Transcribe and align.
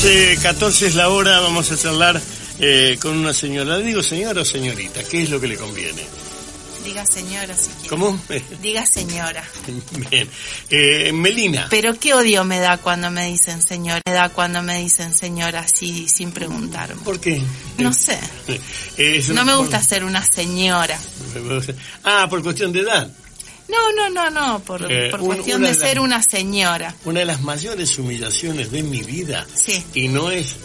11.14 0.00 0.86
es 0.86 0.94
la 0.94 1.10
hora, 1.10 1.40
vamos 1.40 1.70
a 1.70 1.76
charlar 1.76 2.18
eh, 2.58 2.96
con 3.02 3.18
una 3.18 3.34
señora. 3.34 3.76
Digo 3.80 4.02
señora 4.02 4.40
o 4.40 4.44
señorita, 4.46 5.04
¿qué 5.04 5.24
es 5.24 5.30
lo 5.30 5.38
que 5.38 5.46
le 5.46 5.56
conviene? 5.58 6.00
Diga 6.82 7.04
señora 7.04 7.54
si 7.54 7.68
quiere. 7.68 7.88
¿Cómo? 7.90 8.18
Diga 8.62 8.86
señora. 8.86 9.44
Bien. 10.10 10.26
Eh, 10.70 11.12
Melina. 11.12 11.66
Pero 11.68 11.98
qué 11.98 12.14
odio 12.14 12.44
me 12.44 12.60
da 12.60 12.78
cuando 12.78 13.10
me 13.10 13.26
dicen 13.26 13.60
señora. 13.60 14.00
Me 14.06 14.12
da 14.14 14.30
cuando 14.30 14.62
me 14.62 14.80
dicen 14.80 15.12
señora 15.12 15.60
así 15.60 16.08
sin 16.08 16.32
preguntarme. 16.32 17.02
¿Por 17.02 17.20
qué? 17.20 17.42
No 17.76 17.92
sé. 17.92 18.18
No 19.34 19.44
me 19.44 19.54
gusta 19.54 19.82
ser 19.82 20.04
una 20.04 20.24
señora. 20.26 20.98
Ah, 22.04 22.26
por 22.28 22.42
cuestión 22.42 22.72
de 22.72 22.80
edad. 22.80 23.10
No, 23.70 23.92
no, 23.92 24.10
no, 24.10 24.30
no. 24.30 24.60
Por, 24.60 24.90
Eh, 24.90 25.10
por 25.10 25.20
cuestión 25.20 25.58
una 25.60 25.68
de 25.68 25.74
las- 25.74 25.82
ser 25.88 26.00
una 26.00 26.22
señora. 26.22 26.94
Una 27.04 27.20
de 27.20 27.26
las 27.26 27.40
mayores 27.42 27.96
humillaciones 27.98 28.70
de 28.70 28.82
mi 28.82 29.02
vida, 29.02 29.46
Sí. 29.54 29.82
y 29.94 30.08
no 30.08 30.30
es 30.30 30.56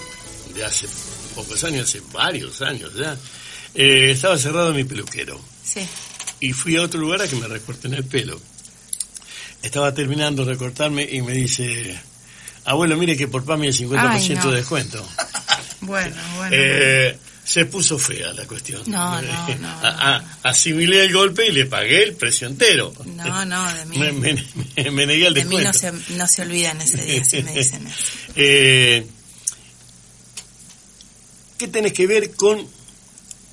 de 0.54 0.64
hace 0.66 0.88
pocos 1.36 1.64
años, 1.64 1.88
hace 1.90 2.02
varios 2.14 2.62
años 2.62 2.92
ya, 2.96 3.18
eh, 3.76 4.12
estaba 4.12 4.38
cerrado 4.38 4.74
mi 4.74 4.84
peluquero. 4.84 5.40
Sí. 5.64 5.82
y 6.42 6.52
fui 6.52 6.76
a 6.76 6.82
otro 6.84 7.00
lugar 7.00 7.22
a 7.22 7.28
que 7.28 7.36
me 7.38 7.48
recorten 7.48 7.94
el 7.94 8.04
pelo. 8.04 8.40
Estaba 9.64 9.94
terminando 9.94 10.44
de 10.46 10.52
recortarme 10.54 11.08
y 11.10 11.22
me 11.22 11.32
dice, 11.34 11.98
abuelo, 12.66 12.98
mire 12.98 13.16
que 13.18 13.28
por 13.28 13.44
PAMI 13.46 13.68
el 13.68 13.74
50% 13.74 13.98
Ay, 14.10 14.30
no. 14.36 14.52
de 14.52 14.58
descuento. 14.58 15.08
Bueno, 15.82 16.16
bueno. 16.38 16.56
Eh, 16.58 17.18
se 17.46 17.66
puso 17.66 17.98
fea 18.00 18.34
la 18.34 18.46
cuestión. 18.46 18.82
No, 18.88 19.22
no, 19.22 19.48
no, 19.60 19.68
A- 19.68 20.16
a- 20.16 20.38
asimilé 20.44 21.06
el 21.06 21.14
golpe 21.14 21.48
y 21.48 21.52
le 21.52 21.66
pagué 21.68 22.04
el 22.04 22.16
precio 22.16 22.48
entero. 22.48 22.92
no, 23.06 23.46
no, 23.46 23.74
de 23.76 23.86
mí. 23.86 23.98
Me, 24.00 24.12
me- 24.12 24.44
me- 24.76 24.92
me 24.92 25.06
negué 25.06 25.28
al 25.28 25.34
de 25.36 25.46
mí 25.46 25.58
no 25.58 25.72
se, 25.74 25.92
no 26.18 26.28
se 26.28 26.42
olvidan 26.42 26.82
ese 26.82 27.06
día 27.06 27.24
si 27.24 27.44
me 27.44 27.54
dicen 27.58 27.86
eso. 27.88 27.98
Eh, 28.36 29.06
¿Qué 31.58 31.68
tenés 31.68 31.94
que 31.94 32.08
ver 32.08 32.32
con 32.36 32.68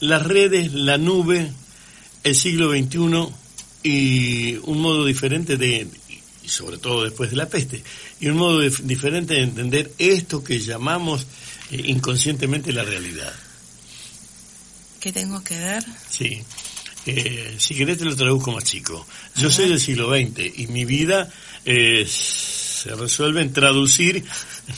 las 0.00 0.22
redes, 0.26 0.72
la 0.72 0.98
nube, 0.98 1.52
el 2.24 2.34
siglo 2.34 2.70
XXI 2.72 3.28
y 3.84 4.56
un 4.64 4.80
modo 4.80 5.04
diferente 5.04 5.56
de, 5.56 5.86
y 6.42 6.48
sobre 6.48 6.78
todo 6.78 7.04
después 7.04 7.30
de 7.30 7.36
la 7.36 7.46
peste, 7.48 7.82
y 8.20 8.28
un 8.28 8.36
modo 8.38 8.60
dif- 8.62 8.80
diferente 8.82 9.34
de 9.34 9.42
entender 9.42 9.92
esto 9.98 10.42
que 10.42 10.58
llamamos 10.58 11.26
eh, 11.70 11.80
inconscientemente 11.84 12.72
la 12.72 12.82
realidad? 12.82 13.32
¿Qué 15.02 15.12
tengo 15.12 15.42
que 15.42 15.58
ver? 15.58 15.84
Sí. 16.08 16.40
Eh, 17.06 17.56
si 17.58 17.74
querés 17.74 17.98
te 17.98 18.04
lo 18.04 18.14
traduzco 18.14 18.52
más 18.52 18.62
chico. 18.62 19.04
Yo 19.34 19.50
soy 19.50 19.68
del 19.68 19.80
siglo 19.80 20.08
XX 20.08 20.60
y 20.60 20.68
mi 20.68 20.84
vida 20.84 21.28
eh, 21.64 22.06
se 22.08 22.94
resuelve 22.94 23.42
en 23.42 23.52
traducir 23.52 24.24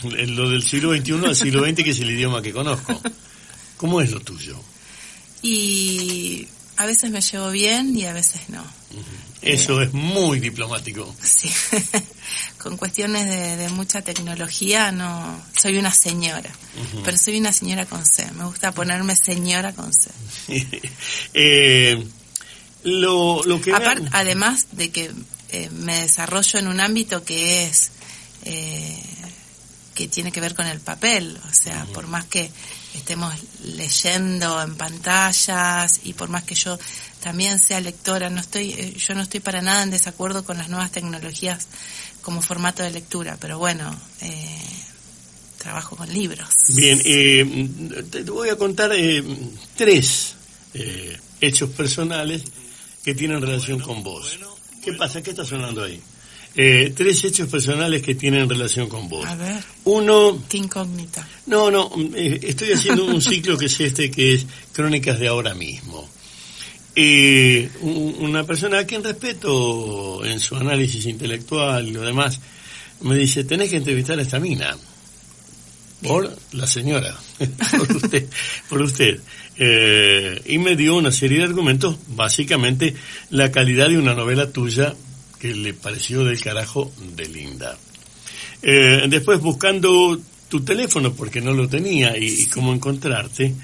lo 0.02 0.48
del 0.48 0.62
siglo 0.62 0.96
XXI 0.96 1.26
al 1.26 1.36
siglo 1.36 1.62
XX, 1.62 1.84
que 1.84 1.90
es 1.90 2.00
el 2.00 2.10
idioma 2.10 2.40
que 2.40 2.54
conozco. 2.54 2.98
¿Cómo 3.76 4.00
es 4.00 4.12
lo 4.12 4.20
tuyo? 4.20 4.58
Y 5.42 6.48
a 6.78 6.86
veces 6.86 7.10
me 7.10 7.20
llevo 7.20 7.50
bien 7.50 7.94
y 7.94 8.06
a 8.06 8.14
veces 8.14 8.48
no. 8.48 8.64
Eso 9.42 9.82
es 9.82 9.92
muy 9.92 10.40
diplomático. 10.40 11.14
Sí. 11.22 11.50
Con 12.58 12.76
cuestiones 12.78 13.26
de, 13.26 13.56
de 13.56 13.68
mucha 13.68 14.00
tecnología 14.00 14.90
no 14.90 15.38
soy 15.60 15.76
una 15.76 15.92
señora, 15.92 16.50
pero 17.04 17.18
soy 17.18 17.38
una 17.38 17.52
señora 17.52 17.84
con 17.84 18.06
C. 18.06 18.26
Me 18.32 18.44
gusta 18.46 18.72
ponerme 18.72 19.16
señora 19.16 19.72
con 19.74 19.92
C. 19.92 20.10
Eh, 21.34 22.06
lo, 22.84 23.42
lo 23.44 23.60
que... 23.60 23.72
Apar- 23.72 24.08
además 24.12 24.68
de 24.72 24.90
que 24.90 25.10
eh, 25.50 25.68
me 25.70 26.00
desarrollo 26.00 26.58
en 26.58 26.68
un 26.68 26.80
ámbito 26.80 27.22
que 27.22 27.66
es 27.66 27.90
eh, 28.46 29.02
que 29.94 30.08
tiene 30.08 30.32
que 30.32 30.40
ver 30.40 30.54
con 30.54 30.66
el 30.66 30.80
papel, 30.80 31.38
o 31.50 31.54
sea, 31.54 31.86
por 31.92 32.06
más 32.06 32.24
que 32.24 32.50
estemos 32.94 33.32
leyendo 33.64 34.60
en 34.62 34.74
pantallas 34.76 36.00
y 36.04 36.14
por 36.14 36.28
más 36.30 36.44
que 36.44 36.54
yo 36.54 36.78
también 37.24 37.58
sea 37.58 37.80
lectora, 37.80 38.28
no 38.28 38.38
estoy 38.38 38.72
eh, 38.72 38.94
yo 38.98 39.14
no 39.14 39.22
estoy 39.22 39.40
para 39.40 39.62
nada 39.62 39.82
en 39.82 39.90
desacuerdo 39.90 40.44
con 40.44 40.58
las 40.58 40.68
nuevas 40.68 40.92
tecnologías 40.92 41.66
como 42.20 42.42
formato 42.42 42.82
de 42.82 42.90
lectura, 42.90 43.38
pero 43.40 43.58
bueno, 43.58 43.90
eh, 44.20 44.60
trabajo 45.56 45.96
con 45.96 46.12
libros. 46.12 46.46
Bien, 46.68 47.00
eh, 47.02 47.68
te 48.10 48.22
voy 48.24 48.50
a 48.50 48.56
contar 48.56 48.92
eh, 48.94 49.24
tres 49.74 50.34
eh, 50.74 51.16
hechos 51.40 51.70
personales 51.70 52.42
que 53.02 53.14
tienen 53.14 53.40
relación 53.40 53.80
con 53.80 54.02
vos. 54.02 54.38
¿Qué 54.84 54.92
pasa? 54.92 55.22
¿Qué 55.22 55.30
está 55.30 55.46
sonando 55.46 55.82
ahí? 55.82 55.98
Eh, 56.56 56.92
tres 56.94 57.24
hechos 57.24 57.48
personales 57.48 58.02
que 58.02 58.14
tienen 58.14 58.48
relación 58.48 58.88
con 58.88 59.08
vos. 59.08 59.26
A 59.26 59.34
ver, 59.34 59.64
Uno, 59.84 60.40
qué 60.48 60.58
incógnita. 60.58 61.26
no, 61.46 61.70
no, 61.70 61.90
eh, 62.14 62.38
estoy 62.42 62.72
haciendo 62.72 63.06
un 63.06 63.20
ciclo 63.20 63.56
que 63.58 63.66
es 63.66 63.80
este, 63.80 64.10
que 64.10 64.34
es 64.34 64.46
Crónicas 64.72 65.18
de 65.18 65.28
ahora 65.28 65.54
mismo. 65.54 66.06
Eh, 66.96 67.68
un- 67.80 68.16
una 68.20 68.44
persona 68.44 68.78
a 68.78 68.84
quien 68.86 69.02
respeto 69.02 70.24
en 70.24 70.38
su 70.38 70.54
análisis 70.56 71.06
intelectual 71.06 71.88
y 71.88 71.92
lo 71.92 72.02
demás, 72.02 72.40
me 73.00 73.16
dice, 73.16 73.44
tenés 73.44 73.70
que 73.70 73.76
entrevistar 73.76 74.18
a 74.18 74.22
esta 74.22 74.38
mina. 74.38 74.76
Por 76.02 76.36
la 76.52 76.66
señora, 76.66 77.16
por 77.78 77.96
usted. 77.96 78.28
Por 78.68 78.82
usted. 78.82 79.20
Eh, 79.56 80.40
y 80.46 80.58
me 80.58 80.76
dio 80.76 80.96
una 80.96 81.10
serie 81.10 81.38
de 81.38 81.44
argumentos, 81.44 81.96
básicamente 82.08 82.94
la 83.30 83.50
calidad 83.50 83.88
de 83.88 83.98
una 83.98 84.14
novela 84.14 84.50
tuya 84.50 84.94
que 85.40 85.54
le 85.54 85.72
pareció 85.74 86.24
del 86.24 86.40
carajo 86.40 86.92
de 87.16 87.28
linda. 87.28 87.78
Eh, 88.62 89.04
después 89.08 89.40
buscando 89.40 90.20
tu 90.48 90.60
teléfono 90.62 91.12
porque 91.14 91.40
no 91.40 91.52
lo 91.52 91.68
tenía 91.68 92.16
y, 92.18 92.26
y 92.42 92.46
cómo 92.46 92.72
encontrarte, 92.74 93.54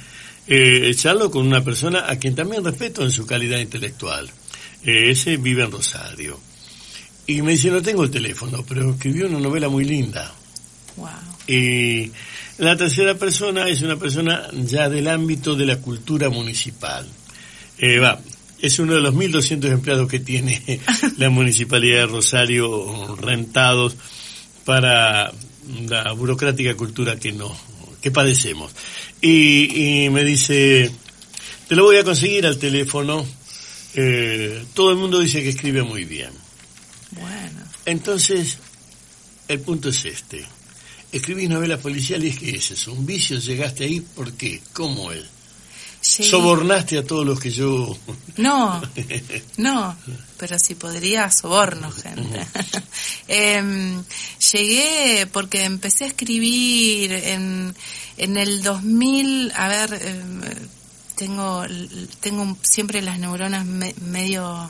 eh, 0.53 0.93
charlo 0.97 1.31
con 1.31 1.47
una 1.47 1.62
persona 1.62 2.06
a 2.09 2.16
quien 2.16 2.34
también 2.34 2.65
respeto 2.65 3.05
en 3.05 3.12
su 3.12 3.25
calidad 3.25 3.61
intelectual. 3.61 4.28
Eh, 4.84 5.11
ese 5.11 5.37
vive 5.37 5.62
en 5.62 5.71
Rosario. 5.71 6.41
Y 7.28 7.41
me 7.43 7.53
dice, 7.53 7.71
no 7.71 7.81
tengo 7.81 8.03
el 8.03 8.11
teléfono, 8.11 8.65
pero 8.69 8.91
escribió 8.91 9.28
una 9.28 9.39
novela 9.39 9.69
muy 9.69 9.84
linda. 9.84 10.34
Wow. 10.97 11.09
Y 11.47 12.10
la 12.59 12.77
tercera 12.77 13.15
persona 13.15 13.69
es 13.69 13.83
una 13.83 13.97
persona 13.97 14.49
ya 14.53 14.89
del 14.89 15.06
ámbito 15.06 15.55
de 15.55 15.66
la 15.66 15.77
cultura 15.77 16.28
municipal. 16.31 17.06
Eh, 17.78 18.00
va, 18.00 18.21
es 18.60 18.77
uno 18.81 18.94
de 18.94 19.00
los 19.03 19.15
1.200 19.15 19.71
empleados 19.71 20.09
que 20.09 20.19
tiene 20.19 20.81
la 21.19 21.31
Municipalidad 21.31 22.00
de 22.00 22.06
Rosario 22.06 23.16
rentados 23.16 23.97
para 24.65 25.33
la 25.89 26.12
burocrática 26.12 26.75
cultura 26.75 27.16
que 27.16 27.33
no, 27.33 27.56
que 28.00 28.11
padecemos. 28.11 28.72
Y, 29.21 30.05
y 30.05 30.11
me 30.11 30.25
dice, 30.25 30.91
te 31.69 31.77
lo 31.77 31.84
voy 31.84 31.97
a 31.97 32.05
conseguir 32.05 32.47
al 32.47 32.59
teléfono. 32.59 33.27
Eh, 33.94 34.65
todo 34.75 34.91
el 34.91 34.97
mundo 34.97 35.19
dice 35.21 35.43
que 35.43 35.50
escribe 35.50 35.83
muy 35.83 36.05
bien. 36.05 36.31
Bueno. 37.12 37.60
Entonces, 37.84 38.59
el 39.49 39.60
punto 39.60 39.89
es 39.89 40.05
este. 40.05 40.44
Escribís 41.12 41.49
novelas 41.49 41.81
policiales, 41.81 42.39
¿qué 42.39 42.50
es 42.50 42.71
eso? 42.71 42.93
¿Un 42.93 43.05
vicio? 43.05 43.39
¿Llegaste 43.39 43.84
ahí? 43.84 44.00
¿Por 44.00 44.33
qué? 44.34 44.60
¿Cómo 44.72 45.10
es? 45.10 45.25
¿Sobornaste 46.03 46.99
a 46.99 47.05
todos 47.05 47.27
los 47.27 47.38
que 47.41 47.50
yo...? 47.50 47.97
No, 48.37 48.81
no, 49.59 49.97
pero 50.38 50.59
si 50.59 50.75
podría 50.75 51.31
soborno, 51.31 51.91
gente. 51.91 52.47
Em, 53.28 54.03
llegué 54.53 55.27
porque 55.33 55.65
empecé 55.65 56.05
a 56.05 56.09
escribir 56.09 57.12
en, 57.12 57.75
en 58.16 58.37
el 58.37 58.62
2000, 58.62 59.53
a 59.55 59.69
ver, 59.69 59.94
em, 60.05 60.41
tengo, 61.16 61.65
tengo 62.21 62.56
siempre 62.62 63.03
las 63.03 63.19
neuronas 63.19 63.65
me- 63.66 63.94
medio 64.00 64.69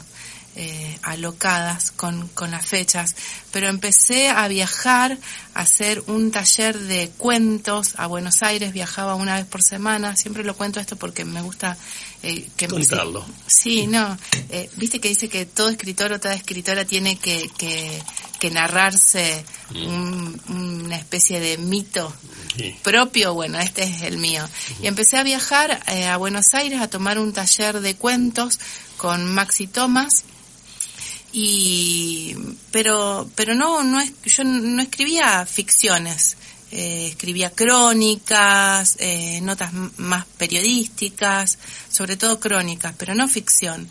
eh, 0.56 0.98
alocadas 1.02 1.90
con, 1.92 2.28
con 2.28 2.50
las 2.50 2.66
fechas, 2.66 3.14
pero 3.52 3.68
empecé 3.68 4.28
a 4.28 4.46
viajar, 4.48 5.18
a 5.54 5.60
hacer 5.60 6.02
un 6.06 6.30
taller 6.30 6.78
de 6.78 7.10
cuentos 7.18 7.94
a 7.96 8.06
Buenos 8.06 8.42
Aires, 8.42 8.72
viajaba 8.72 9.14
una 9.14 9.36
vez 9.36 9.46
por 9.46 9.62
semana, 9.62 10.16
siempre 10.16 10.44
lo 10.44 10.56
cuento 10.56 10.80
esto 10.80 10.96
porque 10.96 11.24
me 11.24 11.42
gusta 11.42 11.76
eh, 12.22 12.48
que 12.56 12.68
Contarlo. 12.68 13.24
Sí, 13.46 13.86
no, 13.86 14.16
eh, 14.50 14.70
viste 14.76 15.00
que 15.00 15.08
dice 15.08 15.28
que 15.28 15.46
todo 15.46 15.68
escritor 15.70 16.12
o 16.12 16.20
toda 16.20 16.34
escritora 16.34 16.84
tiene 16.84 17.18
que, 17.18 17.50
que, 17.58 18.00
que 18.38 18.50
narrarse 18.50 19.44
un- 19.74 20.40
una 20.48 20.96
especie 20.96 21.40
de 21.40 21.58
mito 21.58 22.12
Sí. 22.56 22.74
propio, 22.82 23.32
bueno, 23.32 23.58
este 23.60 23.84
es 23.84 24.02
el 24.02 24.18
mío. 24.18 24.46
Y 24.82 24.86
empecé 24.88 25.16
a 25.18 25.22
viajar 25.22 25.82
eh, 25.86 26.06
a 26.08 26.16
Buenos 26.16 26.52
Aires 26.52 26.80
a 26.80 26.88
tomar 26.90 27.18
un 27.18 27.32
taller 27.32 27.80
de 27.80 27.94
cuentos 27.94 28.58
con 28.96 29.24
Maxi 29.32 29.66
Thomas 29.68 30.24
y 31.32 32.36
pero 32.70 33.28
pero 33.34 33.54
no 33.54 33.82
no 33.82 34.00
es, 34.00 34.12
yo 34.24 34.44
no 34.44 34.82
escribía 34.82 35.46
ficciones 35.46 36.36
eh, 36.72 37.08
escribía 37.08 37.50
crónicas 37.50 38.96
eh, 38.98 39.40
notas 39.42 39.72
más 39.96 40.26
periodísticas 40.38 41.58
sobre 41.90 42.16
todo 42.16 42.40
crónicas 42.40 42.94
pero 42.96 43.14
no 43.14 43.28
ficción 43.28 43.88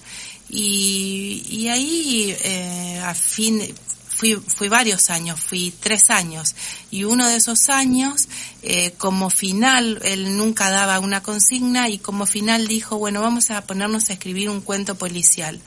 y, 0.50 1.46
y 1.50 1.68
ahí 1.68 2.36
eh, 2.44 3.02
a 3.04 3.14
fin 3.14 3.62
fui 4.10 4.36
fui 4.36 4.68
varios 4.68 5.10
años 5.10 5.40
fui 5.40 5.72
tres 5.72 6.10
años 6.10 6.56
y 6.92 7.06
uno 7.06 7.28
de 7.30 7.38
esos 7.38 7.70
años 7.70 8.28
eh, 8.62 8.92
como 8.98 9.30
final, 9.30 10.00
él 10.04 10.36
nunca 10.36 10.70
daba 10.70 11.00
una 11.00 11.24
consigna 11.24 11.88
y 11.88 11.98
como 11.98 12.26
final 12.26 12.68
dijo, 12.68 12.98
bueno, 12.98 13.22
vamos 13.22 13.52
a 13.52 13.62
ponernos 13.62 14.10
a 14.10 14.14
escribir 14.14 14.50
un 14.50 14.60
cuento 14.60 14.96
policial. 14.96 15.60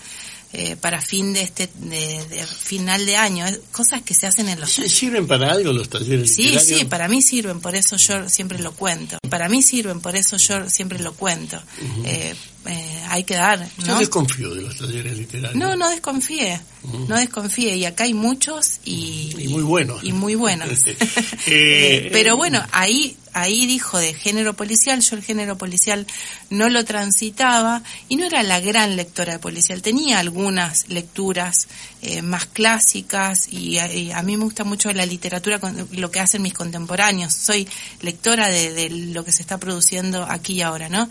Eh, 0.54 0.76
para 0.76 1.00
fin 1.00 1.32
de 1.32 1.40
este 1.42 1.70
de, 1.76 2.20
final 2.46 3.06
de 3.06 3.16
año, 3.16 3.46
cosas 3.70 4.02
que 4.02 4.12
se 4.12 4.26
hacen 4.26 4.50
en 4.50 4.60
los 4.60 4.70
¿Sirven 4.70 5.26
para 5.26 5.50
algo 5.50 5.72
los 5.72 5.88
talleres 5.88 6.34
Sí, 6.34 6.58
sí, 6.58 6.84
para 6.84 7.08
mí 7.08 7.22
sirven, 7.22 7.60
por 7.60 7.74
eso 7.74 7.96
yo 7.96 8.28
siempre 8.28 8.58
lo 8.58 8.72
cuento. 8.72 9.16
Para 9.30 9.48
mí 9.48 9.62
sirven, 9.62 10.00
por 10.00 10.14
eso 10.14 10.36
yo 10.36 10.68
siempre 10.68 10.98
lo 10.98 11.14
cuento. 11.14 11.58
eh, 12.04 12.34
eh, 12.66 13.02
hay 13.08 13.24
que 13.24 13.34
dar. 13.34 13.58
¿no? 13.78 13.86
Yo 13.86 13.98
desconfío 13.98 14.54
de 14.54 14.62
los 14.62 14.76
talleres 14.76 15.18
literarios. 15.18 15.56
No, 15.56 15.74
no 15.74 15.88
desconfíe, 15.90 16.60
no 17.08 17.16
desconfíe. 17.16 17.76
Y 17.76 17.84
acá 17.86 18.04
hay 18.04 18.14
muchos 18.14 18.78
y, 18.84 19.34
y 19.38 19.48
muy 19.48 19.62
buenos. 19.62 20.04
Y 20.04 20.12
muy 20.12 20.34
buenos. 20.34 20.68
eh, 21.46 22.08
pero 22.12 22.36
bueno, 22.36 22.64
ahí 22.72 23.16
ahí 23.32 23.66
dijo 23.66 23.98
de 23.98 24.14
género 24.14 24.54
policial, 24.54 25.00
yo 25.00 25.16
el 25.16 25.22
género 25.22 25.56
policial 25.56 26.06
no 26.50 26.68
lo 26.68 26.84
transitaba 26.84 27.82
y 28.08 28.16
no 28.16 28.24
era 28.24 28.42
la 28.42 28.60
gran 28.60 28.96
lectora 28.96 29.34
de 29.34 29.38
policial, 29.38 29.82
tenía 29.82 30.18
algunas 30.18 30.88
lecturas 30.88 31.68
eh, 32.02 32.22
más 32.22 32.46
clásicas 32.46 33.48
y, 33.50 33.78
y, 33.78 34.12
a 34.12 34.22
mí 34.22 34.36
me 34.36 34.44
gusta 34.44 34.64
mucho 34.64 34.92
la 34.92 35.06
literatura, 35.06 35.60
lo 35.92 36.10
que 36.10 36.20
hacen 36.20 36.42
mis 36.42 36.54
contemporáneos, 36.54 37.32
soy 37.32 37.68
lectora 38.00 38.48
de, 38.48 38.72
de 38.72 38.90
lo 38.90 39.24
que 39.24 39.32
se 39.32 39.42
está 39.42 39.58
produciendo 39.58 40.24
aquí 40.24 40.54
y 40.54 40.62
ahora, 40.62 40.88
¿no? 40.88 41.08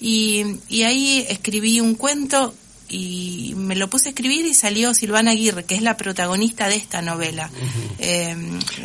Y, 0.00 0.44
y 0.68 0.82
ahí 0.82 1.26
escribí 1.28 1.80
un 1.80 1.94
cuento 1.94 2.54
y 2.90 3.54
me 3.56 3.76
lo 3.76 3.88
puse 3.88 4.08
a 4.08 4.10
escribir 4.10 4.44
y 4.46 4.52
salió 4.52 4.92
Silvana 4.94 5.30
Aguirre, 5.30 5.64
que 5.64 5.76
es 5.76 5.82
la 5.82 5.96
protagonista 5.96 6.68
de 6.68 6.76
esta 6.76 7.00
novela. 7.00 7.50
Uh 7.52 7.64
-huh. 7.64 7.94
eh, 8.00 8.36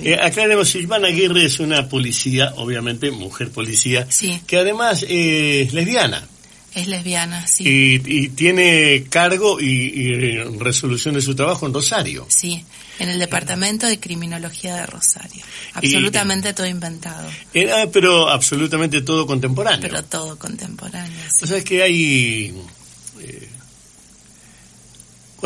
eh, 0.03 0.19
aclaremos, 0.21 0.69
Silvana 0.69 1.07
Aguirre 1.07 1.45
es 1.45 1.59
una 1.59 1.89
policía, 1.89 2.53
obviamente 2.57 3.09
mujer 3.09 3.49
policía, 3.49 4.05
sí. 4.09 4.39
que 4.45 4.57
además 4.57 5.03
eh, 5.09 5.63
es 5.63 5.73
lesbiana. 5.73 6.27
Es 6.75 6.87
lesbiana, 6.87 7.47
sí. 7.47 7.63
Y, 7.65 8.01
y 8.05 8.29
tiene 8.29 9.05
cargo 9.09 9.61
y, 9.61 9.65
y, 9.65 10.33
resolución 10.59 11.15
de 11.15 11.21
su 11.21 11.33
trabajo 11.33 11.65
en 11.65 11.73
Rosario. 11.73 12.25
Sí, 12.27 12.65
en 12.99 13.09
el 13.09 13.17
Departamento 13.17 13.87
de 13.87 13.97
Criminología 13.97 14.75
de 14.75 14.85
Rosario. 14.85 15.41
Absolutamente 15.73 16.49
y, 16.49 16.53
todo 16.53 16.67
inventado. 16.67 17.29
Era, 17.53 17.89
pero 17.89 18.29
absolutamente 18.29 19.01
todo 19.01 19.25
contemporáneo. 19.25 19.79
Pero 19.81 20.03
todo 20.03 20.37
contemporáneo, 20.37 21.23
sí. 21.31 21.45
O 21.45 21.47
sea, 21.47 21.57
es 21.57 21.63
que 21.63 21.81
hay... 21.81 22.53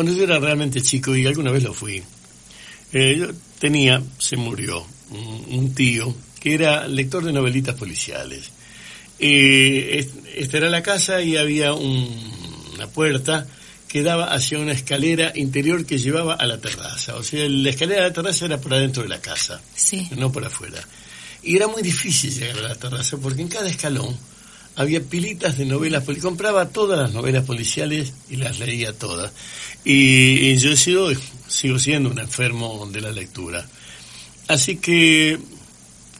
Cuando 0.00 0.14
yo 0.14 0.24
era 0.24 0.38
realmente 0.38 0.80
chico, 0.80 1.14
y 1.14 1.26
alguna 1.26 1.50
vez 1.50 1.62
lo 1.62 1.74
fui, 1.74 2.02
eh, 2.90 3.16
yo 3.18 3.26
tenía, 3.58 4.02
se 4.16 4.34
murió, 4.38 4.82
un, 5.10 5.58
un, 5.58 5.74
tío 5.74 6.16
que 6.40 6.54
era 6.54 6.88
lector 6.88 7.22
de 7.22 7.34
novelitas 7.34 7.74
policiales. 7.74 8.50
Eh, 9.18 10.08
esta 10.36 10.56
era 10.56 10.70
la 10.70 10.82
casa 10.82 11.20
y 11.20 11.36
había 11.36 11.74
un, 11.74 12.08
una 12.76 12.86
puerta 12.86 13.46
que 13.88 14.02
daba 14.02 14.32
hacia 14.32 14.58
una 14.58 14.72
escalera 14.72 15.34
interior 15.34 15.84
que 15.84 15.98
llevaba 15.98 16.32
a 16.32 16.46
la 16.46 16.58
terraza. 16.58 17.16
O 17.16 17.22
sea, 17.22 17.46
la 17.46 17.68
escalera 17.68 18.00
de 18.00 18.08
la 18.08 18.14
terraza 18.14 18.46
era 18.46 18.58
por 18.58 18.72
adentro 18.72 19.02
de 19.02 19.10
la 19.10 19.20
casa, 19.20 19.60
sí. 19.74 20.08
no 20.16 20.32
por 20.32 20.46
afuera. 20.46 20.80
Y 21.42 21.56
era 21.56 21.68
muy 21.68 21.82
difícil 21.82 22.32
llegar 22.32 22.56
a 22.56 22.68
la 22.68 22.74
terraza 22.74 23.18
porque 23.18 23.42
en 23.42 23.48
cada 23.48 23.68
escalón 23.68 24.16
había 24.76 25.02
pilitas 25.02 25.58
de 25.58 25.66
novelas, 25.66 26.04
compraba 26.20 26.68
todas 26.68 26.98
las 26.98 27.12
novelas 27.12 27.44
policiales 27.44 28.12
y 28.28 28.36
las 28.36 28.58
leía 28.58 28.92
todas. 28.92 29.32
Y, 29.84 30.50
y 30.50 30.56
yo 30.56 30.70
he 30.70 30.76
sido, 30.76 31.10
sigo 31.46 31.78
siendo 31.78 32.10
un 32.10 32.18
enfermo 32.18 32.88
de 32.90 33.00
la 33.00 33.12
lectura. 33.12 33.66
Así 34.48 34.76
que 34.76 35.38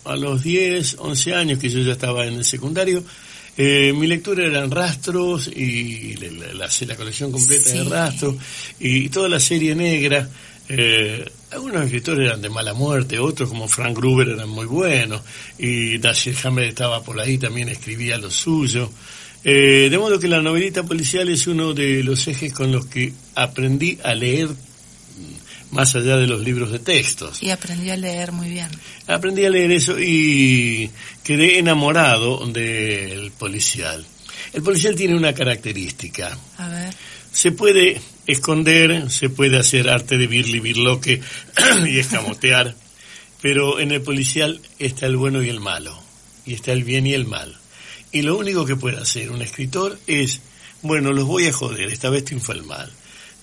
a 0.05 0.17
los 0.17 0.43
10, 0.43 0.97
11 0.99 1.35
años 1.35 1.59
que 1.59 1.69
yo 1.69 1.81
ya 1.81 1.93
estaba 1.93 2.27
en 2.27 2.35
el 2.35 2.45
secundario, 2.45 3.03
eh, 3.57 3.93
mi 3.95 4.07
lectura 4.07 4.45
eran 4.45 4.71
rastros 4.71 5.49
y 5.49 6.15
la, 6.17 6.55
la, 6.55 6.69
la 6.87 6.97
colección 6.97 7.33
completa 7.33 7.71
sí. 7.71 7.79
de 7.79 7.85
rastros 7.85 8.37
y 8.79 9.09
toda 9.09 9.29
la 9.29 9.41
serie 9.41 9.75
negra. 9.75 10.29
Eh, 10.69 11.31
algunos 11.53 11.85
escritores 11.85 12.29
eran 12.29 12.43
de 12.43 12.49
mala 12.49 12.75
muerte, 12.75 13.19
otros 13.19 13.49
como 13.49 13.69
Frank 13.69 13.97
Gruber 13.97 14.29
eran 14.29 14.49
muy 14.49 14.67
buenos 14.67 15.23
y 15.59 15.99
Dashiell 15.99 16.37
Hammett 16.45 16.69
estaba 16.69 17.03
por 17.03 17.19
ahí, 17.21 17.39
también 17.39 17.69
escribía 17.69 18.19
lo 18.19 18.31
suyo. 18.31 18.91
Eh, 19.43 19.89
de 19.91 19.99
modo 19.99 20.19
que 20.19 20.29
la 20.29 20.43
novelita 20.43 20.83
policial 20.83 21.29
es 21.29 21.47
uno 21.47 21.73
de 21.73 22.05
los 22.05 22.29
ejes 22.29 22.53
con 22.53 22.71
los 22.71 22.87
que 22.87 23.13
aprendí 23.35 23.99
a 24.05 24.15
leer 24.15 24.49
más 25.71 25.95
allá 25.95 26.17
de 26.17 26.27
los 26.27 26.41
libros 26.41 26.71
de 26.73 26.79
textos. 26.79 27.43
Y 27.43 27.51
aprendí 27.51 27.91
a 27.91 27.97
leer 27.97 28.33
muy 28.33 28.49
bien. 28.49 28.69
Aprendí 29.07 29.45
a 29.45 29.51
leer 29.51 29.73
eso 29.73 29.99
y 29.99 30.91
quedé 31.23 31.59
enamorado 31.59 32.47
del 32.47 33.31
policial. 33.33 34.05
El 34.53 34.63
policial 34.63 34.95
tiene 34.95 35.17
una 35.17 35.33
característica. 35.33 36.37
A 36.59 36.69
ver. 36.69 36.95
Se 37.33 37.53
puede 37.53 38.01
esconder, 38.33 39.11
se 39.11 39.29
puede 39.29 39.59
hacer 39.59 39.89
arte 39.89 40.19
de 40.19 40.27
birli 40.27 40.61
birloque 40.61 41.21
y 41.87 41.99
escamotear, 41.99 42.75
pero 43.41 43.81
en 43.81 43.93
el 43.93 44.03
policial 44.03 44.61
está 44.79 45.07
el 45.07 45.17
bueno 45.17 45.43
y 45.43 45.49
el 45.49 45.61
malo, 45.61 45.99
y 46.47 46.55
está 46.55 46.73
el 46.73 46.85
bien 46.85 47.07
y 47.07 47.15
el 47.15 47.27
mal. 47.27 47.57
Y 48.13 48.23
lo 48.23 48.37
único 48.37 48.67
que 48.67 48.77
puede 48.77 48.99
hacer 48.99 49.31
un 49.31 49.43
escritor 49.43 49.99
es, 50.07 50.41
bueno, 50.83 51.13
los 51.13 51.27
voy 51.27 51.47
a 51.47 51.53
joder, 51.53 51.89
esta 51.89 52.11
vez 52.11 52.25
triunfa 52.25 52.53
el 52.53 52.65
mal. 52.65 52.91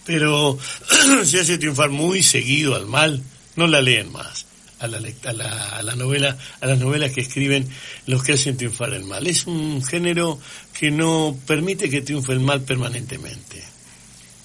Pero 0.05 0.57
si 1.23 1.37
hace 1.37 1.57
triunfar 1.57 1.89
muy 1.89 2.21
seguido 2.21 2.75
al 2.75 2.85
mal, 2.85 3.21
no 3.55 3.67
la 3.67 3.81
leen 3.81 4.11
más. 4.11 4.45
A 4.79 4.85
la, 4.85 4.99
a 4.99 5.33
la, 5.33 5.69
a 5.69 5.81
la 5.81 5.95
novela, 5.95 6.37
a 6.61 6.67
las 6.67 6.77
novelas 6.77 7.11
que 7.11 7.21
escriben 7.21 7.67
los 8.05 8.23
que 8.23 8.33
hacen 8.33 8.57
triunfar 8.57 8.93
el 8.93 9.05
mal. 9.05 9.25
Es 9.25 9.47
un 9.47 9.83
género 9.83 10.39
que 10.77 10.91
no 10.91 11.35
permite 11.47 11.89
que 11.89 12.01
triunfe 12.01 12.33
el 12.33 12.41
mal 12.41 12.61
permanentemente. 12.61 13.63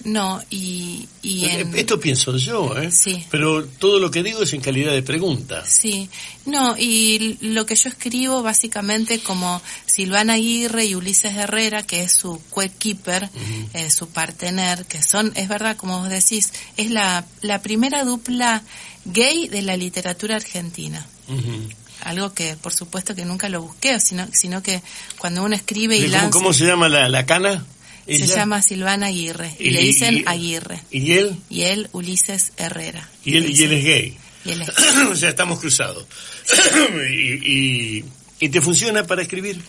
No, 0.05 0.41
y... 0.49 1.07
y 1.21 1.45
en... 1.45 1.75
Esto 1.75 1.99
pienso 1.99 2.35
yo, 2.37 2.77
¿eh? 2.77 2.91
Sí. 2.91 3.25
Pero 3.31 3.65
todo 3.65 3.99
lo 3.99 4.11
que 4.11 4.21
digo 4.21 4.43
es 4.43 4.51
en 4.53 4.61
calidad 4.61 4.91
de 4.91 5.01
pregunta. 5.01 5.63
Sí. 5.65 6.09
No, 6.45 6.75
y 6.77 7.37
lo 7.41 7.65
que 7.65 7.75
yo 7.75 7.89
escribo 7.89 8.43
básicamente 8.43 9.19
como 9.19 9.61
Silvana 9.85 10.33
Aguirre 10.33 10.85
y 10.85 10.95
Ulises 10.95 11.35
Herrera, 11.35 11.83
que 11.83 12.03
es 12.03 12.11
su 12.11 12.41
keeper, 12.79 13.23
uh 13.23 13.37
-huh. 13.37 13.69
eh, 13.73 13.89
su 13.89 14.09
partener, 14.09 14.85
que 14.85 15.01
son, 15.01 15.31
es 15.35 15.47
verdad, 15.47 15.77
como 15.77 15.99
vos 15.99 16.09
decís, 16.09 16.51
es 16.75 16.91
la, 16.91 17.25
la 17.41 17.61
primera 17.61 18.03
dupla 18.03 18.61
gay 19.05 19.47
de 19.47 19.61
la 19.61 19.77
literatura 19.77 20.35
argentina. 20.35 21.05
Uh 21.29 21.37
-huh 21.37 21.75
algo 22.03 22.33
que 22.33 22.55
por 22.57 22.73
supuesto 22.73 23.15
que 23.15 23.25
nunca 23.25 23.49
lo 23.49 23.61
busqué, 23.61 23.99
sino, 23.99 24.27
sino 24.33 24.61
que 24.61 24.81
cuando 25.17 25.43
uno 25.43 25.55
escribe 25.55 25.97
y 25.97 26.07
lanza... 26.07 26.31
¿Cómo 26.31 26.53
se 26.53 26.65
llama 26.65 26.89
la, 26.89 27.09
la 27.09 27.25
cana? 27.25 27.65
Se 28.05 28.27
llama 28.27 28.61
Silvana 28.61 29.07
Aguirre 29.07 29.55
y, 29.59 29.67
y 29.67 29.71
le 29.71 29.81
dicen 29.81 30.17
y, 30.17 30.23
Aguirre. 30.25 30.81
¿Y 30.91 31.13
él? 31.13 31.37
Y 31.49 31.61
él 31.63 31.89
Ulises 31.93 32.53
Herrera. 32.57 33.09
¿Y 33.23 33.37
él, 33.37 33.49
y 33.49 33.63
él 33.63 33.71
es 33.71 33.83
gay? 33.83 34.17
Y 34.45 34.51
él 34.51 34.61
es 34.61 34.69
o 35.09 35.15
sea, 35.15 35.29
estamos 35.29 35.59
cruzados. 35.59 36.05
y, 37.11 38.03
¿Y 38.39 38.49
te 38.49 38.59
funciona 38.59 39.05
para 39.05 39.21
escribir? 39.21 39.61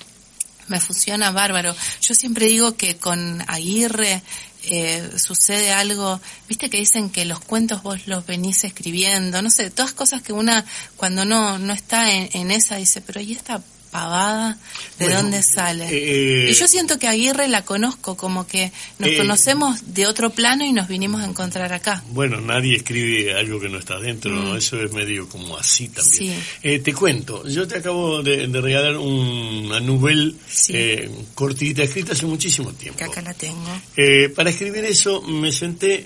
Me 0.67 0.81
funciona 0.81 1.31
bárbaro. 1.31 1.77
Yo 2.01 2.15
siempre 2.15 2.47
digo 2.47 2.77
que 2.77 2.97
con 2.97 3.45
Aguirre 3.47 4.23
eh, 4.65 5.11
sucede 5.17 5.73
algo, 5.73 6.21
viste 6.49 6.71
que 6.71 6.79
dicen 6.79 7.11
que 7.11 7.25
los 7.25 7.39
cuentos 7.39 7.83
vos 7.83 8.07
los 8.07 8.27
venís 8.27 8.65
escribiendo, 8.65 9.43
no 9.43 9.51
sé, 9.51 9.71
todas 9.71 9.93
cosas 9.93 10.23
que 10.23 10.33
una 10.33 10.65
cuando 10.97 11.25
no 11.25 11.59
no 11.59 11.73
está 11.73 12.11
en, 12.13 12.31
en 12.33 12.51
esa 12.51 12.77
dice, 12.77 13.01
pero 13.01 13.21
¿y 13.21 13.33
esta 13.33 13.63
pavada 13.95 14.59
de 14.99 15.05
bueno, 15.05 15.23
dónde 15.23 15.41
sale? 15.45 15.87
Eh, 15.89 16.51
y 16.51 16.55
yo 16.55 16.67
siento 16.67 16.99
que 16.99 17.07
Aguirre 17.07 17.47
la 17.47 17.65
conozco, 17.65 18.17
como 18.17 18.45
que 18.45 18.73
nos 18.99 19.11
eh, 19.11 19.17
conocemos 19.19 19.95
de 19.95 20.09
otro 20.09 20.31
plano 20.31 20.65
y 20.65 20.73
nos 20.73 20.89
vinimos 20.89 21.23
a 21.23 21.27
encontrar 21.27 21.73
acá. 21.73 22.03
Bueno, 22.11 22.41
nadie 22.41 22.75
escribe 22.75 23.33
algo 23.35 23.61
que 23.61 23.69
no 23.69 23.79
está 23.79 24.01
dentro, 24.01 24.33
mm. 24.33 24.35
¿no? 24.35 24.57
Eso 24.57 24.83
es 24.83 24.93
medio 24.93 25.29
como 25.29 25.57
así 25.57 25.91
también. 25.91 26.35
Sí. 26.35 26.59
Eh, 26.65 26.81
te 26.81 26.93
cuento, 26.93 27.47
yo 27.47 27.69
te 27.69 27.79
acabo 27.79 28.21
de, 28.21 28.49
de 28.49 28.61
regalar 28.61 28.97
un, 28.97 29.67
una 29.67 29.79
novela 29.79 30.33
sí. 30.49 30.73
Eh, 30.75 31.09
cortita, 31.37 31.85
escrita 31.85 32.15
hace 32.15 32.27
muchísimo 32.27 32.73
tiempo. 32.73 32.99
Que 32.99 33.05
acá 33.05 33.23
la 33.23 33.35
tengo. 33.35 33.81
Eh, 33.97 34.29
para 34.35 34.51
escribir 34.51 34.85
eso 34.87 35.23
me 35.23 35.53
senté 35.53 36.05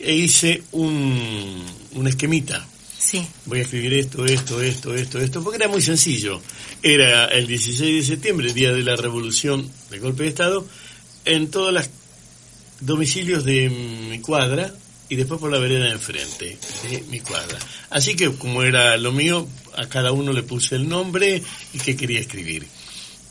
e 0.00 0.12
hice 0.12 0.64
un, 0.72 1.62
un 1.92 2.08
esquemita. 2.08 2.66
Voy 3.46 3.60
a 3.60 3.62
escribir 3.62 3.94
esto, 3.94 4.24
esto, 4.26 4.60
esto, 4.60 4.94
esto, 4.94 5.18
esto, 5.18 5.42
porque 5.42 5.56
era 5.56 5.68
muy 5.68 5.80
sencillo. 5.80 6.42
Era 6.82 7.26
el 7.26 7.46
16 7.46 7.96
de 7.96 8.14
septiembre, 8.14 8.52
día 8.52 8.72
de 8.72 8.82
la 8.82 8.96
revolución 8.96 9.70
del 9.90 10.00
golpe 10.00 10.24
de 10.24 10.28
Estado, 10.28 10.66
en 11.24 11.50
todos 11.50 11.72
los 11.72 11.88
domicilios 12.80 13.44
de 13.44 13.70
mi 13.70 14.20
cuadra 14.20 14.72
y 15.08 15.16
después 15.16 15.40
por 15.40 15.50
la 15.50 15.58
vereda 15.58 15.86
de 15.86 15.92
enfrente 15.92 16.58
de 16.88 17.02
mi 17.10 17.20
cuadra. 17.20 17.58
Así 17.90 18.14
que 18.14 18.30
como 18.32 18.62
era 18.62 18.96
lo 18.98 19.12
mío, 19.12 19.48
a 19.76 19.88
cada 19.88 20.12
uno 20.12 20.32
le 20.32 20.42
puse 20.42 20.76
el 20.76 20.88
nombre 20.88 21.42
y 21.72 21.78
qué 21.78 21.96
quería 21.96 22.20
escribir. 22.20 22.66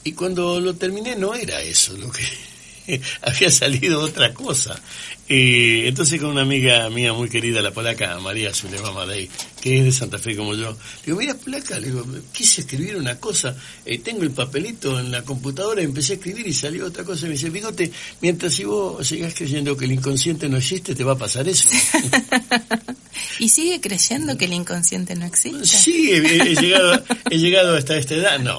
Y 0.03 0.13
cuando 0.13 0.59
lo 0.59 0.75
terminé 0.75 1.15
no 1.15 1.35
era 1.35 1.61
eso 1.61 1.95
lo 1.97 2.11
que 2.11 3.01
había 3.21 3.51
salido 3.51 4.01
otra 4.01 4.33
cosa. 4.33 4.81
Y 5.29 5.85
entonces 5.87 6.21
con 6.21 6.29
una 6.29 6.43
amiga 6.43 6.89
mía 6.89 7.11
muy 7.11 7.27
querida, 7.27 7.61
la 7.61 7.71
polaca 7.71 8.17
María 8.19 8.53
Zulema 8.53 8.93
Madei, 8.93 9.29
que 9.59 9.79
es 9.79 9.83
de 9.83 9.91
Santa 9.91 10.17
Fe 10.17 10.37
como 10.37 10.55
yo, 10.55 10.71
le 10.71 10.77
digo, 11.05 11.17
mira 11.17 11.33
polaca, 11.33 11.77
le 11.79 11.87
digo, 11.87 12.05
quise 12.31 12.61
escribir 12.61 12.95
una 12.95 13.19
cosa, 13.19 13.53
eh, 13.85 13.97
tengo 13.97 14.23
el 14.23 14.31
papelito 14.31 14.97
en 14.97 15.11
la 15.11 15.23
computadora, 15.23 15.81
empecé 15.81 16.13
a 16.13 16.15
escribir 16.15 16.47
y 16.47 16.53
salió 16.53 16.85
otra 16.85 17.03
cosa. 17.03 17.25
Y 17.25 17.29
me 17.29 17.35
dice, 17.35 17.51
fíjate, 17.51 17.91
mientras 18.21 18.53
si 18.53 18.63
vos 18.63 19.05
sigas 19.05 19.33
creyendo 19.33 19.75
que 19.75 19.83
el 19.83 19.91
inconsciente 19.91 20.47
no 20.47 20.55
existe, 20.55 20.95
te 20.95 21.03
va 21.03 21.13
a 21.13 21.17
pasar 21.17 21.45
eso. 21.49 21.67
¿Y 23.39 23.49
sigue 23.49 23.81
creyendo 23.81 24.37
que 24.37 24.45
el 24.45 24.53
inconsciente 24.53 25.13
no 25.15 25.25
existe? 25.25 25.65
Sí, 25.65 26.11
he, 26.11 26.55
llegado, 26.55 27.03
he 27.29 27.37
llegado 27.37 27.75
hasta 27.75 27.97
esta 27.97 28.15
edad, 28.15 28.39
no, 28.39 28.57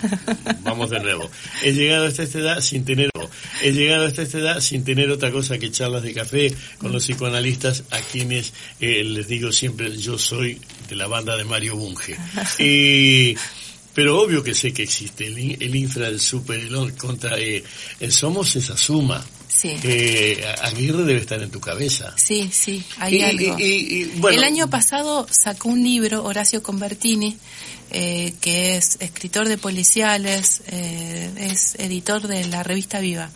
vamos 0.62 0.90
de 0.90 1.00
nuevo, 1.00 1.30
he 1.62 1.72
llegado 1.72 2.06
hasta 2.06 2.24
esta 2.24 2.38
edad 2.40 2.60
sin 2.60 2.84
tener, 2.84 3.10
he 3.62 3.72
llegado 3.72 4.06
hasta 4.06 4.22
esta 4.22 4.38
edad 4.38 4.60
sin 4.60 4.84
tener 4.84 5.10
otra 5.10 5.30
cosa 5.30 5.58
que 5.58 5.70
charlas 5.70 6.02
de 6.02 6.12
café 6.12 6.57
con 6.78 6.92
los 6.92 7.04
psicoanalistas 7.04 7.84
a 7.90 8.00
quienes 8.00 8.52
eh, 8.80 9.02
les 9.04 9.28
digo 9.28 9.52
siempre 9.52 9.96
yo 9.96 10.18
soy 10.18 10.60
de 10.88 10.96
la 10.96 11.06
banda 11.06 11.36
de 11.36 11.44
Mario 11.44 11.76
Bunge. 11.76 12.16
pero 13.94 14.20
obvio 14.20 14.44
que 14.44 14.54
sé 14.54 14.72
que 14.72 14.84
existe 14.84 15.26
el, 15.26 15.74
infra, 15.74 16.08
el 16.08 16.20
super, 16.20 16.58
el 16.60 16.94
contra, 16.94 17.38
eh, 17.38 17.64
el 18.00 18.12
somos 18.12 18.54
esa 18.56 18.76
suma. 18.76 19.24
Sí. 19.48 19.70
Aguirre 20.62 21.02
debe 21.02 21.18
estar 21.18 21.42
en 21.42 21.50
tu 21.50 21.58
cabeza. 21.58 22.14
Sí, 22.16 22.48
sí, 22.52 22.84
hay 22.98 23.22
algo. 23.22 23.56
el 23.58 24.44
año 24.44 24.70
pasado 24.70 25.26
sacó 25.28 25.70
un 25.70 25.82
libro, 25.82 26.22
Horacio 26.22 26.62
Convertini, 26.62 27.36
eh, 27.90 28.34
que 28.40 28.76
es 28.76 28.98
escritor 29.00 29.48
de 29.48 29.58
policiales, 29.58 30.62
es 30.68 31.74
editor 31.80 32.28
de 32.28 32.46
la 32.46 32.62
revista 32.62 33.00
Viva. 33.00 33.30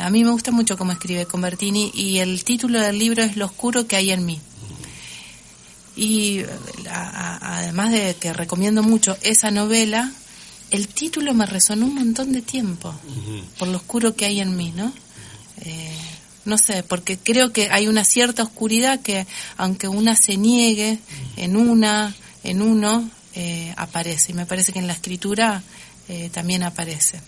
A 0.00 0.10
mí 0.10 0.24
me 0.24 0.30
gusta 0.30 0.50
mucho 0.50 0.76
cómo 0.76 0.92
escribe 0.92 1.26
Convertini 1.26 1.92
y 1.94 2.18
el 2.18 2.42
título 2.44 2.80
del 2.80 2.98
libro 2.98 3.22
es 3.22 3.36
Lo 3.36 3.46
oscuro 3.46 3.86
que 3.86 3.96
hay 3.96 4.10
en 4.10 4.26
mí. 4.26 4.40
Y 5.96 6.42
además 6.90 7.92
de 7.92 8.16
que 8.18 8.32
recomiendo 8.32 8.82
mucho 8.82 9.16
esa 9.22 9.50
novela, 9.50 10.10
el 10.70 10.88
título 10.88 11.32
me 11.34 11.46
resonó 11.46 11.86
un 11.86 11.94
montón 11.94 12.32
de 12.32 12.42
tiempo 12.42 12.92
por 13.58 13.68
lo 13.68 13.76
oscuro 13.76 14.16
que 14.16 14.24
hay 14.24 14.40
en 14.40 14.56
mí, 14.56 14.72
¿no? 14.74 14.92
Eh, 15.60 15.96
no 16.44 16.58
sé, 16.58 16.82
porque 16.82 17.16
creo 17.16 17.52
que 17.52 17.70
hay 17.70 17.86
una 17.86 18.04
cierta 18.04 18.42
oscuridad 18.42 19.00
que 19.00 19.26
aunque 19.56 19.86
una 19.86 20.16
se 20.16 20.36
niegue 20.36 20.98
en 21.36 21.56
una, 21.56 22.14
en 22.42 22.60
uno, 22.60 23.08
eh, 23.34 23.72
aparece. 23.76 24.32
Y 24.32 24.34
me 24.34 24.46
parece 24.46 24.72
que 24.72 24.80
en 24.80 24.88
la 24.88 24.92
escritura 24.92 25.62
eh, 26.08 26.28
también 26.32 26.64
aparece 26.64 27.20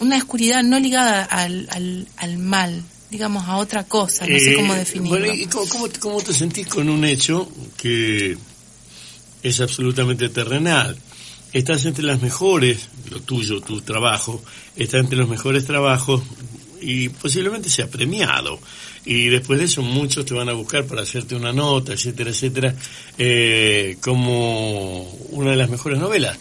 una 0.00 0.16
oscuridad 0.16 0.62
no 0.62 0.78
ligada 0.78 1.24
al, 1.24 1.68
al, 1.70 2.06
al 2.16 2.38
mal, 2.38 2.82
digamos, 3.10 3.46
a 3.48 3.56
otra 3.56 3.84
cosa, 3.84 4.26
no 4.26 4.38
sé 4.38 4.52
eh, 4.52 4.56
cómo 4.56 4.74
definirlo. 4.74 5.18
Bueno, 5.18 5.34
¿y 5.34 5.46
cómo, 5.46 5.88
cómo, 6.00 6.20
te 6.20 6.32
sentís 6.32 6.66
con 6.66 6.88
un 6.88 7.04
hecho 7.04 7.48
que 7.76 8.36
es 9.42 9.60
absolutamente 9.60 10.28
terrenal? 10.28 10.96
Estás 11.52 11.84
entre 11.84 12.04
las 12.04 12.20
mejores, 12.20 12.88
lo 13.10 13.20
tuyo, 13.20 13.60
tu 13.60 13.80
trabajo, 13.80 14.42
está 14.74 14.98
entre 14.98 15.16
los 15.16 15.28
mejores 15.28 15.64
trabajos 15.64 16.22
y 16.84 17.08
posiblemente 17.08 17.68
sea 17.68 17.86
premiado. 17.86 18.58
Y 19.06 19.26
después 19.26 19.58
de 19.58 19.66
eso 19.66 19.82
muchos 19.82 20.24
te 20.24 20.34
van 20.34 20.48
a 20.48 20.52
buscar 20.52 20.84
para 20.84 21.02
hacerte 21.02 21.34
una 21.34 21.52
nota, 21.52 21.92
etcétera, 21.92 22.30
etcétera, 22.30 22.74
eh, 23.18 23.96
como 24.00 25.02
una 25.30 25.50
de 25.50 25.56
las 25.56 25.68
mejores 25.70 25.98
novelas 25.98 26.38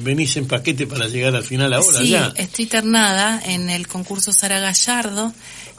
venís 0.00 0.36
en 0.36 0.46
paquete 0.46 0.86
para 0.86 1.08
llegar 1.08 1.34
al 1.34 1.44
final 1.44 1.72
ahora 1.72 2.00
sí, 2.00 2.14
estoy 2.36 2.66
ternada 2.66 3.40
en 3.44 3.70
el 3.70 3.88
concurso 3.88 4.32
Sara 4.32 4.60
Gallardo, 4.60 5.32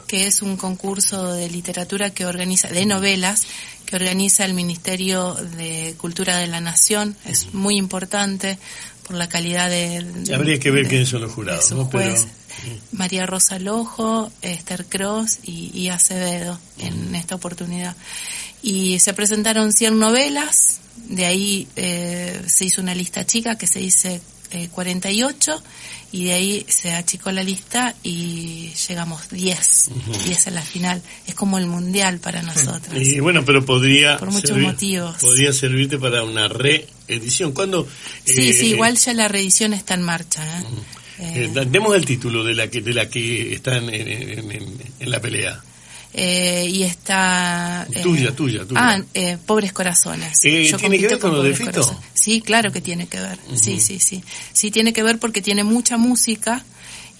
que 0.06 0.26
es 0.26 0.42
un 0.42 0.56
concurso 0.56 1.32
de 1.32 1.48
literatura 1.48 2.10
que 2.10 2.26
organiza, 2.26 2.68
de 2.68 2.86
novelas, 2.86 3.46
que 3.86 3.96
organiza 3.96 4.44
el 4.44 4.54
Ministerio 4.54 5.34
de 5.56 5.94
Cultura 5.98 6.38
de 6.38 6.46
la 6.46 6.60
Nación. 6.60 7.16
Es 7.26 7.54
muy 7.54 7.76
importante 7.76 8.58
por 9.06 9.16
la 9.16 9.28
calidad 9.28 9.70
de... 9.70 10.04
Habría 10.34 10.58
que 10.58 10.70
ver 10.70 10.88
quiénes 10.88 11.08
son 11.08 11.22
los 11.22 11.32
jurados, 11.32 11.70
¿no? 11.72 11.88
María 12.92 13.26
Rosa 13.26 13.58
Lojo, 13.58 14.30
Esther 14.42 14.86
Cross 14.86 15.38
y, 15.44 15.88
Acevedo 15.88 16.58
en 16.78 17.14
esta 17.14 17.34
oportunidad. 17.34 17.96
Y 18.62 18.98
se 18.98 19.14
presentaron 19.14 19.72
100 19.72 19.98
novelas, 19.98 20.80
de 21.08 21.26
ahí 21.26 21.68
eh, 21.76 22.40
se 22.46 22.66
hizo 22.66 22.80
una 22.80 22.94
lista 22.94 23.24
chica 23.24 23.56
que 23.56 23.66
se 23.66 23.80
dice 23.80 24.20
48 24.72 25.62
y 26.12 26.24
de 26.24 26.32
ahí 26.32 26.66
se 26.68 26.92
achicó 26.92 27.30
la 27.30 27.42
lista 27.42 27.94
y 28.02 28.72
llegamos 28.88 29.28
10, 29.30 29.90
10 30.24 30.46
en 30.48 30.54
la 30.54 30.62
final. 30.62 31.02
Es 31.26 31.34
como 31.34 31.58
el 31.58 31.66
mundial 31.66 32.18
para 32.18 32.42
nosotros. 32.42 32.96
Y 32.96 33.20
bueno, 33.20 33.44
pero 33.44 33.64
podría... 33.64 34.18
Por 34.18 34.32
muchos 34.32 34.58
motivos. 34.58 35.16
Podría 35.20 35.52
servirte 35.52 35.98
para 35.98 36.24
una 36.24 36.48
reedición. 36.48 37.52
¿Cuándo? 37.52 37.86
Sí, 38.24 38.52
sí, 38.52 38.66
eh, 38.66 38.68
igual 38.70 38.96
ya 38.96 39.14
la 39.14 39.28
reedición 39.28 39.72
está 39.72 39.94
en 39.94 40.02
marcha. 40.02 40.42
¿eh? 40.60 40.64
Eh, 41.20 41.50
demos 41.68 41.94
el 41.94 42.04
título 42.04 42.42
de 42.42 42.54
la 42.54 42.68
que, 42.68 42.80
de 42.80 42.94
la 42.94 43.08
que 43.08 43.54
está 43.54 43.76
en, 43.76 43.90
en 43.90 45.10
la 45.10 45.20
pelea. 45.20 45.62
Eh, 46.12 46.66
y 46.68 46.82
está... 46.82 47.86
Eh, 47.92 48.02
tuya, 48.02 48.34
tuya, 48.34 48.64
tuya. 48.64 48.80
Ah, 48.80 49.00
eh, 49.14 49.38
Pobres 49.44 49.72
Corazones. 49.72 50.40
¿Tiene 50.40 50.98
que 50.98 51.06
ver 51.06 51.18
con, 51.18 51.34
lo 51.34 51.42
de 51.42 51.54
Fito? 51.54 52.00
Sí, 52.14 52.40
claro 52.40 52.72
que 52.72 52.80
tiene 52.80 53.06
que 53.06 53.20
ver. 53.20 53.38
Sí, 53.54 53.80
sí, 53.80 54.00
sí. 54.00 54.22
Sí, 54.52 54.70
tiene 54.70 54.92
que 54.92 55.02
ver 55.02 55.18
porque 55.18 55.40
tiene 55.40 55.62
mucha 55.62 55.98
música 55.98 56.64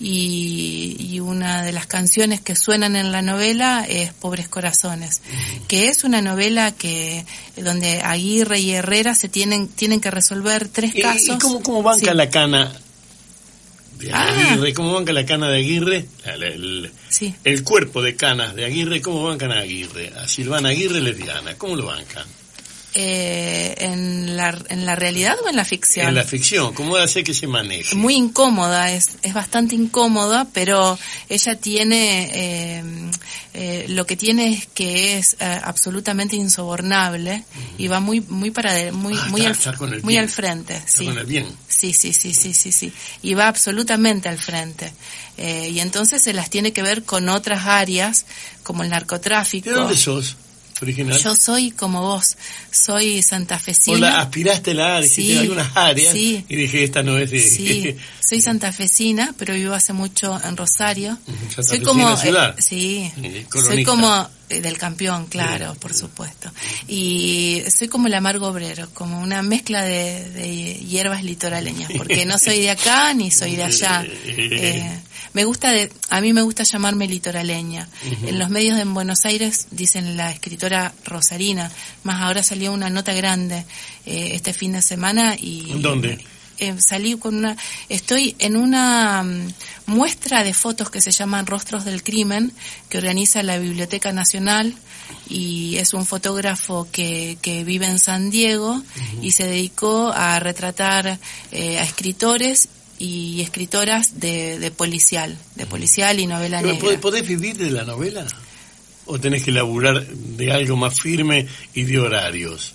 y, 0.00 0.96
y, 0.98 1.20
una 1.20 1.62
de 1.62 1.72
las 1.72 1.86
canciones 1.86 2.40
que 2.40 2.56
suenan 2.56 2.96
en 2.96 3.12
la 3.12 3.22
novela 3.22 3.84
es 3.86 4.12
Pobres 4.14 4.48
Corazones, 4.48 5.20
que 5.68 5.88
es 5.88 6.04
una 6.04 6.22
novela 6.22 6.72
que 6.72 7.26
donde 7.56 8.00
Aguirre 8.00 8.60
y 8.60 8.70
Herrera 8.70 9.14
se 9.14 9.28
tienen 9.28 9.68
tienen 9.68 10.00
que 10.00 10.10
resolver 10.10 10.68
tres 10.68 10.94
casos. 10.94 11.36
¿Y 11.36 11.38
cómo, 11.38 11.62
cómo 11.62 11.82
banca 11.82 12.14
la 12.14 12.30
cana 12.30 12.72
de 14.00 14.12
ah. 14.12 14.50
Aguirre, 14.52 14.74
cómo 14.74 14.92
banca 14.92 15.12
la 15.12 15.26
cana 15.26 15.48
de 15.48 15.58
Aguirre, 15.58 16.04
el, 16.24 16.90
el, 17.44 17.64
cuerpo 17.64 18.02
de 18.02 18.16
canas 18.16 18.54
de 18.54 18.64
Aguirre, 18.64 19.00
cómo 19.00 19.22
bancan 19.22 19.52
a 19.52 19.60
Aguirre, 19.60 20.12
a 20.16 20.26
Silvana 20.26 20.70
Aguirre 20.70 21.00
lesbiana, 21.00 21.56
¿cómo 21.56 21.76
lo 21.76 21.86
bancan? 21.86 22.26
Eh, 22.92 23.76
en, 23.78 24.36
la, 24.36 24.58
en 24.68 24.84
la 24.84 24.96
realidad 24.96 25.36
o 25.44 25.48
en 25.48 25.54
la 25.54 25.64
ficción? 25.64 26.08
En 26.08 26.14
la 26.16 26.24
ficción, 26.24 26.74
¿cómo 26.74 26.96
hace 26.96 27.22
que 27.22 27.34
se 27.34 27.46
maneje? 27.46 27.94
Muy 27.94 28.16
incómoda, 28.16 28.90
es, 28.90 29.10
es 29.22 29.32
bastante 29.32 29.76
incómoda, 29.76 30.48
pero 30.52 30.98
ella 31.28 31.54
tiene, 31.54 32.30
eh, 32.34 32.82
eh, 33.54 33.86
lo 33.90 34.06
que 34.06 34.16
tiene 34.16 34.54
es 34.54 34.66
que 34.66 35.18
es 35.18 35.36
absolutamente 35.40 36.34
insobornable 36.34 37.44
y 37.78 37.86
va 37.86 38.00
muy 38.00 38.22
muy 38.22 38.50
para 38.50 38.90
muy 38.90 39.14
ah, 39.16 39.26
muy, 39.28 39.46
al, 39.46 39.56
muy 40.02 40.16
al 40.16 40.28
frente. 40.28 40.82
sí. 40.86 41.08
bien. 41.26 41.46
Sí, 41.68 41.92
sí, 41.92 42.12
sí, 42.12 42.34
sí, 42.34 42.52
sí, 42.52 42.72
sí. 42.72 42.92
Y 43.22 43.34
va 43.34 43.46
absolutamente 43.46 44.28
al 44.28 44.36
frente. 44.38 44.92
y 45.38 45.78
entonces 45.78 46.20
se 46.22 46.32
las 46.32 46.50
tiene 46.50 46.72
que 46.72 46.82
ver 46.82 47.04
con 47.04 47.28
otras 47.28 47.66
áreas, 47.66 48.26
como 48.64 48.82
el 48.82 48.90
narcotráfico. 48.90 49.70
¿De 49.70 49.76
dónde 49.76 49.96
sos? 49.96 50.36
Yo 51.22 51.36
soy 51.36 51.70
como 51.72 52.00
vos, 52.00 52.36
soy 52.70 53.22
santafesina. 53.22 53.96
Hola, 53.96 54.20
aspiraste 54.20 54.72
la 54.72 55.00
dijiste 55.00 55.38
algunas 55.38 55.76
áreas 55.76 56.14
y 56.14 56.42
dije, 56.48 56.84
esta 56.84 57.02
no 57.02 57.18
es 57.18 57.30
de... 57.30 57.40
Sí, 57.40 57.96
soy 58.26 58.40
santafesina, 58.40 59.34
pero 59.38 59.54
vivo 59.54 59.74
hace 59.74 59.92
mucho 59.92 60.40
en 60.42 60.56
Rosario. 60.56 61.18
soy 61.62 61.80
como... 61.80 62.16
Ciudad. 62.16 62.56
Eh, 62.58 62.62
sí, 62.62 63.12
soy 63.52 63.84
como 63.84 64.28
eh, 64.48 64.60
del 64.60 64.78
campeón, 64.78 65.26
claro, 65.26 65.74
por 65.74 65.92
supuesto. 65.92 66.50
Y 66.88 67.62
soy 67.76 67.88
como 67.88 68.06
el 68.06 68.14
amargo 68.14 68.48
obrero, 68.48 68.88
como 68.94 69.20
una 69.20 69.42
mezcla 69.42 69.82
de, 69.82 70.80
hierbas 70.88 71.22
litoraleñas, 71.22 71.92
porque 71.96 72.24
no 72.26 72.38
soy 72.38 72.60
de 72.60 72.70
acá 72.70 73.12
ni 73.12 73.30
soy 73.30 73.56
de 73.56 73.64
allá. 73.64 74.04
Eh, 74.26 75.00
me 75.32 75.44
gusta 75.44 75.70
de, 75.70 75.92
a 76.08 76.20
mí 76.20 76.32
me 76.32 76.42
gusta 76.42 76.64
llamarme 76.64 77.06
litoraleña. 77.06 77.88
En 78.26 78.38
los 78.38 78.50
medios 78.50 78.76
de 78.76 78.84
Buenos 78.84 79.24
Aires 79.24 79.68
dicen 79.70 80.16
la 80.16 80.30
escritora 80.30 80.92
Rosarina, 81.04 81.70
más 82.04 82.20
ahora 82.20 82.42
salió 82.42 82.72
una 82.72 82.90
nota 82.90 83.12
grande 83.12 83.64
eh, 84.06 84.32
este 84.34 84.52
fin 84.52 84.72
de 84.72 84.82
semana 84.82 85.36
y... 85.38 85.80
¿Dónde? 85.80 86.18
Eh, 86.58 86.74
salí 86.78 87.16
con 87.16 87.36
una, 87.36 87.56
estoy 87.88 88.36
en 88.38 88.54
una 88.54 89.22
mm, 89.22 89.54
muestra 89.86 90.44
de 90.44 90.52
fotos 90.52 90.90
que 90.90 91.00
se 91.00 91.10
llaman 91.10 91.46
Rostros 91.46 91.86
del 91.86 92.02
Crimen, 92.02 92.52
que 92.90 92.98
organiza 92.98 93.42
la 93.42 93.58
Biblioteca 93.58 94.12
Nacional 94.12 94.74
y 95.26 95.76
es 95.78 95.94
un 95.94 96.04
fotógrafo 96.04 96.86
que, 96.92 97.38
que 97.40 97.64
vive 97.64 97.86
en 97.86 97.98
San 97.98 98.28
Diego 98.30 98.82
y 99.22 99.30
se 99.30 99.46
dedicó 99.46 100.12
a 100.14 100.38
retratar 100.38 101.18
eh, 101.50 101.78
a 101.78 101.82
escritores 101.82 102.68
y 103.00 103.40
escritoras 103.40 104.20
de, 104.20 104.58
de 104.58 104.70
policial, 104.70 105.36
de 105.56 105.64
policial 105.64 106.20
y 106.20 106.26
novela 106.26 106.60
negra. 106.60 107.00
¿Podés 107.00 107.26
vivir 107.26 107.56
de 107.56 107.70
la 107.70 107.84
novela? 107.84 108.26
¿O 109.06 109.18
tenés 109.18 109.42
que 109.42 109.50
laburar 109.50 110.06
de 110.06 110.52
algo 110.52 110.76
más 110.76 111.00
firme 111.00 111.48
y 111.72 111.84
de 111.84 111.98
horarios? 111.98 112.74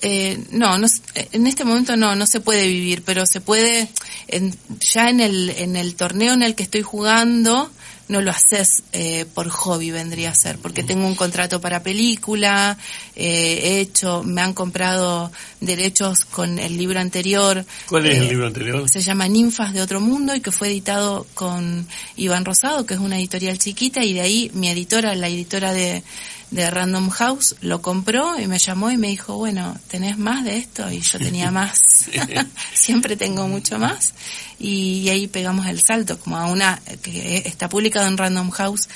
Eh, 0.00 0.42
no, 0.52 0.78
no, 0.78 0.86
en 1.14 1.46
este 1.46 1.64
momento 1.64 1.96
no, 1.96 2.14
no 2.14 2.26
se 2.26 2.40
puede 2.40 2.66
vivir, 2.66 3.02
pero 3.04 3.26
se 3.26 3.42
puede, 3.42 3.88
en, 4.28 4.56
ya 4.80 5.10
en 5.10 5.20
el, 5.20 5.50
en 5.50 5.76
el 5.76 5.96
torneo 5.96 6.32
en 6.32 6.42
el 6.42 6.54
que 6.54 6.62
estoy 6.62 6.82
jugando, 6.82 7.70
no 8.08 8.20
lo 8.20 8.30
haces 8.30 8.82
eh, 8.92 9.26
por 9.34 9.48
hobby, 9.48 9.90
vendría 9.90 10.30
a 10.30 10.34
ser, 10.34 10.58
porque 10.58 10.82
tengo 10.82 11.06
un 11.06 11.14
contrato 11.14 11.60
para 11.60 11.82
película, 11.82 12.76
eh, 13.14 13.60
he 13.62 13.80
hecho, 13.80 14.22
me 14.24 14.40
han 14.40 14.54
comprado 14.54 15.30
derechos 15.60 16.24
con 16.24 16.58
el 16.58 16.76
libro 16.76 17.00
anterior. 17.00 17.64
¿Cuál 17.88 18.06
es 18.06 18.16
el 18.16 18.24
eh, 18.24 18.28
libro 18.28 18.46
anterior? 18.46 18.88
Se 18.88 19.02
llama 19.02 19.28
Ninfas 19.28 19.72
de 19.72 19.82
otro 19.82 20.00
mundo 20.00 20.34
y 20.34 20.40
que 20.40 20.50
fue 20.50 20.68
editado 20.68 21.26
con 21.34 21.86
Iván 22.16 22.44
Rosado, 22.44 22.86
que 22.86 22.94
es 22.94 23.00
una 23.00 23.18
editorial 23.18 23.58
chiquita, 23.58 24.04
y 24.04 24.14
de 24.14 24.20
ahí 24.20 24.50
mi 24.54 24.68
editora, 24.68 25.14
la 25.14 25.28
editora 25.28 25.72
de 25.72 26.02
de 26.50 26.70
Random 26.70 27.10
House, 27.10 27.56
lo 27.60 27.82
compró 27.82 28.38
y 28.40 28.46
me 28.46 28.58
llamó 28.58 28.90
y 28.90 28.96
me 28.96 29.08
dijo, 29.08 29.36
bueno, 29.36 29.76
¿tenés 29.88 30.18
más 30.18 30.44
de 30.44 30.56
esto? 30.56 30.90
Y 30.90 31.00
yo 31.00 31.18
tenía 31.18 31.50
más, 31.52 32.08
siempre 32.74 33.16
tengo 33.16 33.48
mucho 33.48 33.78
más. 33.78 34.14
Y, 34.58 35.08
ahí 35.08 35.28
pegamos 35.28 35.66
el 35.66 35.80
salto, 35.80 36.18
como 36.18 36.36
a 36.36 36.46
una 36.46 36.80
que 37.02 37.42
está 37.46 37.68
publicado 37.68 38.08
en 38.08 38.16
Random 38.16 38.50
House, 38.50 38.88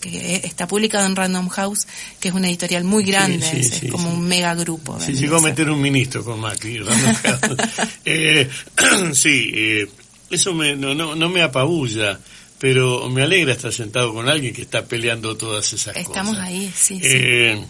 que, 0.00 0.36
está 0.44 0.68
publicado 0.68 1.06
en 1.06 1.16
Random 1.16 1.48
House, 1.48 1.86
que 2.20 2.28
es 2.28 2.34
una 2.34 2.48
editorial 2.48 2.84
muy 2.84 3.02
grande, 3.02 3.44
es 3.58 3.90
como 3.90 4.08
un 4.08 4.22
mega 4.22 4.54
grupo. 4.54 5.00
Sí, 5.00 5.14
llegó 5.14 5.38
a 5.38 5.40
meter 5.40 5.68
un 5.68 5.80
ministro 5.80 6.24
con 6.24 6.38
Macri, 6.38 6.78
Random 6.78 7.14
House. 7.24 7.56
eh, 8.04 8.48
sí, 9.14 9.50
eh, 9.52 9.88
eso 10.30 10.54
me, 10.54 10.76
no, 10.76 10.94
no, 10.94 11.16
no 11.16 11.28
me 11.28 11.42
apabulla 11.42 12.20
pero 12.60 13.08
me 13.08 13.22
alegra 13.22 13.54
estar 13.54 13.72
sentado 13.72 14.12
con 14.12 14.28
alguien 14.28 14.52
que 14.52 14.62
está 14.62 14.84
peleando 14.84 15.34
todas 15.36 15.72
esas 15.72 15.94
cosas. 15.94 16.08
Estamos 16.08 16.38
ahí, 16.38 16.70
sí, 16.76 17.00
eh, 17.02 17.64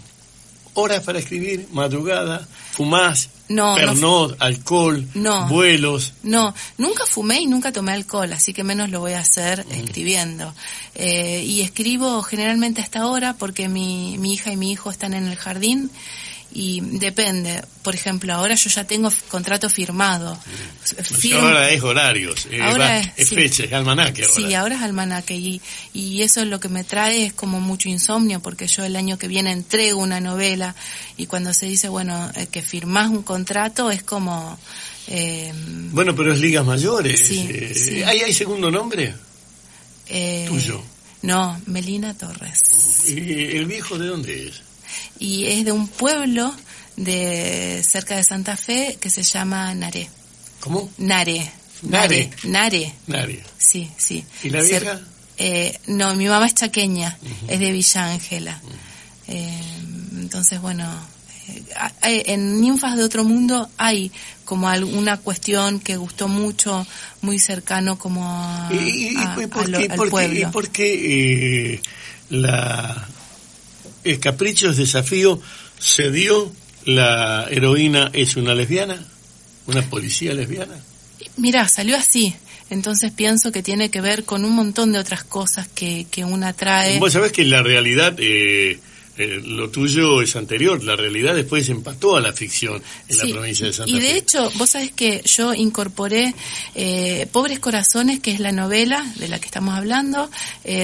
Horas 0.73 1.03
para 1.03 1.19
escribir, 1.19 1.67
madrugada, 1.71 2.47
fumás, 2.71 3.29
no, 3.49 3.75
pernod, 3.75 4.35
alcohol, 4.39 5.05
no, 5.13 5.47
vuelos. 5.47 6.13
No, 6.23 6.53
nunca 6.77 7.05
fumé 7.05 7.41
y 7.41 7.47
nunca 7.47 7.73
tomé 7.73 7.91
alcohol, 7.91 8.31
así 8.31 8.53
que 8.53 8.63
menos 8.63 8.89
lo 8.89 9.01
voy 9.01 9.13
a 9.13 9.19
hacer 9.19 9.65
mm. 9.65 9.71
escribiendo. 9.71 10.53
Eh, 10.95 11.43
y 11.45 11.61
escribo 11.61 12.21
generalmente 12.23 12.81
hasta 12.81 12.99
ahora 12.99 13.35
porque 13.37 13.67
mi, 13.67 14.17
mi 14.17 14.33
hija 14.33 14.51
y 14.51 14.57
mi 14.57 14.71
hijo 14.71 14.91
están 14.91 15.13
en 15.13 15.27
el 15.27 15.35
jardín 15.35 15.91
y 16.53 16.81
depende. 16.81 17.63
Por 17.83 17.95
ejemplo, 17.95 18.33
ahora 18.33 18.55
yo 18.55 18.69
ya 18.69 18.83
tengo 18.83 19.11
contrato 19.29 19.69
firmado. 19.69 20.37
Ahora 21.33 21.69
es 21.71 21.83
horarios, 21.83 22.47
eh, 22.51 22.61
ahora 22.61 22.99
es, 22.99 23.29
fecha, 23.29 23.63
es 23.63 23.73
almanaque 23.73 24.23
ahora. 24.23 24.35
Sí, 24.35 24.53
ahora 24.53 24.75
es 24.75 24.81
almanaque 24.81 25.35
y, 25.35 25.61
y 25.93 26.21
eso 26.21 26.41
es 26.41 26.47
lo 26.47 26.59
que 26.59 26.69
me 26.69 26.83
trae 26.83 27.25
es 27.25 27.33
como 27.33 27.59
mucho 27.59 27.89
insomnio 27.89 28.39
porque 28.41 28.67
yo 28.67 28.83
el 28.83 28.95
año 28.95 29.17
que 29.17 29.27
viene 29.27 29.51
entrego 29.51 30.01
una 30.01 30.19
novela 30.19 30.75
y 31.17 31.25
cuando 31.27 31.53
se 31.53 31.65
dice, 31.65 31.89
bueno, 31.89 32.31
eh, 32.35 32.47
que 32.47 32.61
firmás 32.61 33.09
un 33.09 33.23
contrato 33.23 33.91
es 33.91 34.03
como... 34.03 34.57
Eh, 35.07 35.51
bueno, 35.91 36.15
pero 36.15 36.33
es 36.33 36.39
ligas 36.39 36.65
mayores. 36.65 37.19
Sí, 37.19 37.47
eh, 37.49 38.03
¿hay, 38.05 38.19
¿Hay 38.19 38.33
segundo 38.33 38.71
nombre? 38.71 39.13
Tuyo. 40.47 40.81
No, 41.21 41.59
Melina 41.67 42.13
Torres. 42.13 43.07
¿Y 43.07 43.57
el 43.57 43.65
viejo 43.65 43.97
de 43.97 44.07
dónde 44.07 44.47
es? 44.47 44.61
y 45.19 45.45
es 45.45 45.65
de 45.65 45.71
un 45.71 45.87
pueblo 45.87 46.53
de 46.95 47.83
cerca 47.87 48.15
de 48.15 48.23
Santa 48.23 48.57
Fe 48.57 48.97
que 48.99 49.09
se 49.09 49.23
llama 49.23 49.73
Naré. 49.75 50.09
¿Cómo? 50.61 50.89
Nare. 50.99 51.51
Nare. 51.81 52.31
Nare. 52.43 52.93
Nare. 53.07 53.43
Sí, 53.57 53.91
sí. 53.97 54.23
¿Y 54.43 54.49
la 54.49 54.61
vieja? 54.61 55.01
eh, 55.37 55.77
no, 55.87 56.15
mi 56.15 56.27
mamá 56.27 56.45
es 56.47 56.55
chaqueña, 56.55 57.17
es 57.47 57.59
de 57.59 57.71
Villa 57.71 58.11
Ángela. 58.11 58.61
eh, 59.27 59.59
entonces, 60.19 60.61
bueno, 60.61 60.85
eh, 62.03 62.23
en 62.27 62.61
Ninfas 62.61 62.95
de 62.95 63.03
Otro 63.03 63.23
Mundo 63.23 63.69
hay 63.77 64.11
como 64.45 64.69
alguna 64.69 65.17
cuestión 65.17 65.79
que 65.79 65.97
gustó 65.97 66.27
mucho, 66.27 66.85
muy 67.21 67.39
cercano 67.39 67.97
como 67.97 68.23
a, 68.27 68.69
¿Y, 68.71 69.15
por 69.47 69.71
qué, 69.71 69.87
al 69.89 70.09
pueblo. 70.09 70.39
¿Y 70.39 70.45
por 70.51 70.69
qué 70.69 71.73
eh, 71.73 71.81
la 72.29 73.07
es 74.03 74.19
Caprichos 74.19 74.77
Desafío 74.77 75.39
se 75.79 76.11
dio 76.11 76.51
la 76.85 77.47
heroína 77.49 78.09
es 78.13 78.35
una 78.35 78.55
lesbiana, 78.55 79.03
una 79.67 79.81
policía 79.83 80.33
lesbiana. 80.33 80.75
Mira, 81.37 81.67
salió 81.67 81.97
así. 81.97 82.35
Entonces 82.69 83.11
pienso 83.11 83.51
que 83.51 83.61
tiene 83.61 83.91
que 83.91 83.99
ver 83.99 84.23
con 84.23 84.45
un 84.45 84.55
montón 84.55 84.93
de 84.93 84.99
otras 84.99 85.23
cosas 85.25 85.67
que, 85.67 86.07
que 86.09 86.23
una 86.23 86.53
trae. 86.53 86.99
Vos 86.99 87.11
sabés 87.11 87.33
que 87.33 87.43
la 87.43 87.61
realidad, 87.61 88.15
eh, 88.17 88.79
eh, 89.17 89.41
lo 89.43 89.69
tuyo 89.69 90.21
es 90.21 90.37
anterior, 90.37 90.81
la 90.81 90.95
realidad 90.95 91.35
después 91.35 91.67
empató 91.67 92.15
a 92.15 92.21
la 92.21 92.31
ficción 92.31 92.81
en 93.09 93.17
la 93.17 93.25
provincia 93.25 93.65
de 93.67 93.73
Santa 93.73 93.91
Fe. 93.91 93.97
Y 93.97 93.99
de 93.99 94.15
hecho, 94.15 94.49
vos 94.55 94.69
sabés 94.69 94.93
que 94.93 95.21
yo 95.25 95.53
incorporé 95.53 96.33
eh, 96.73 97.27
Pobres 97.29 97.59
Corazones, 97.59 98.21
que 98.21 98.31
es 98.31 98.39
la 98.39 98.53
novela 98.53 99.05
de 99.17 99.27
la 99.27 99.39
que 99.39 99.47
estamos 99.47 99.75
hablando, 99.75 100.31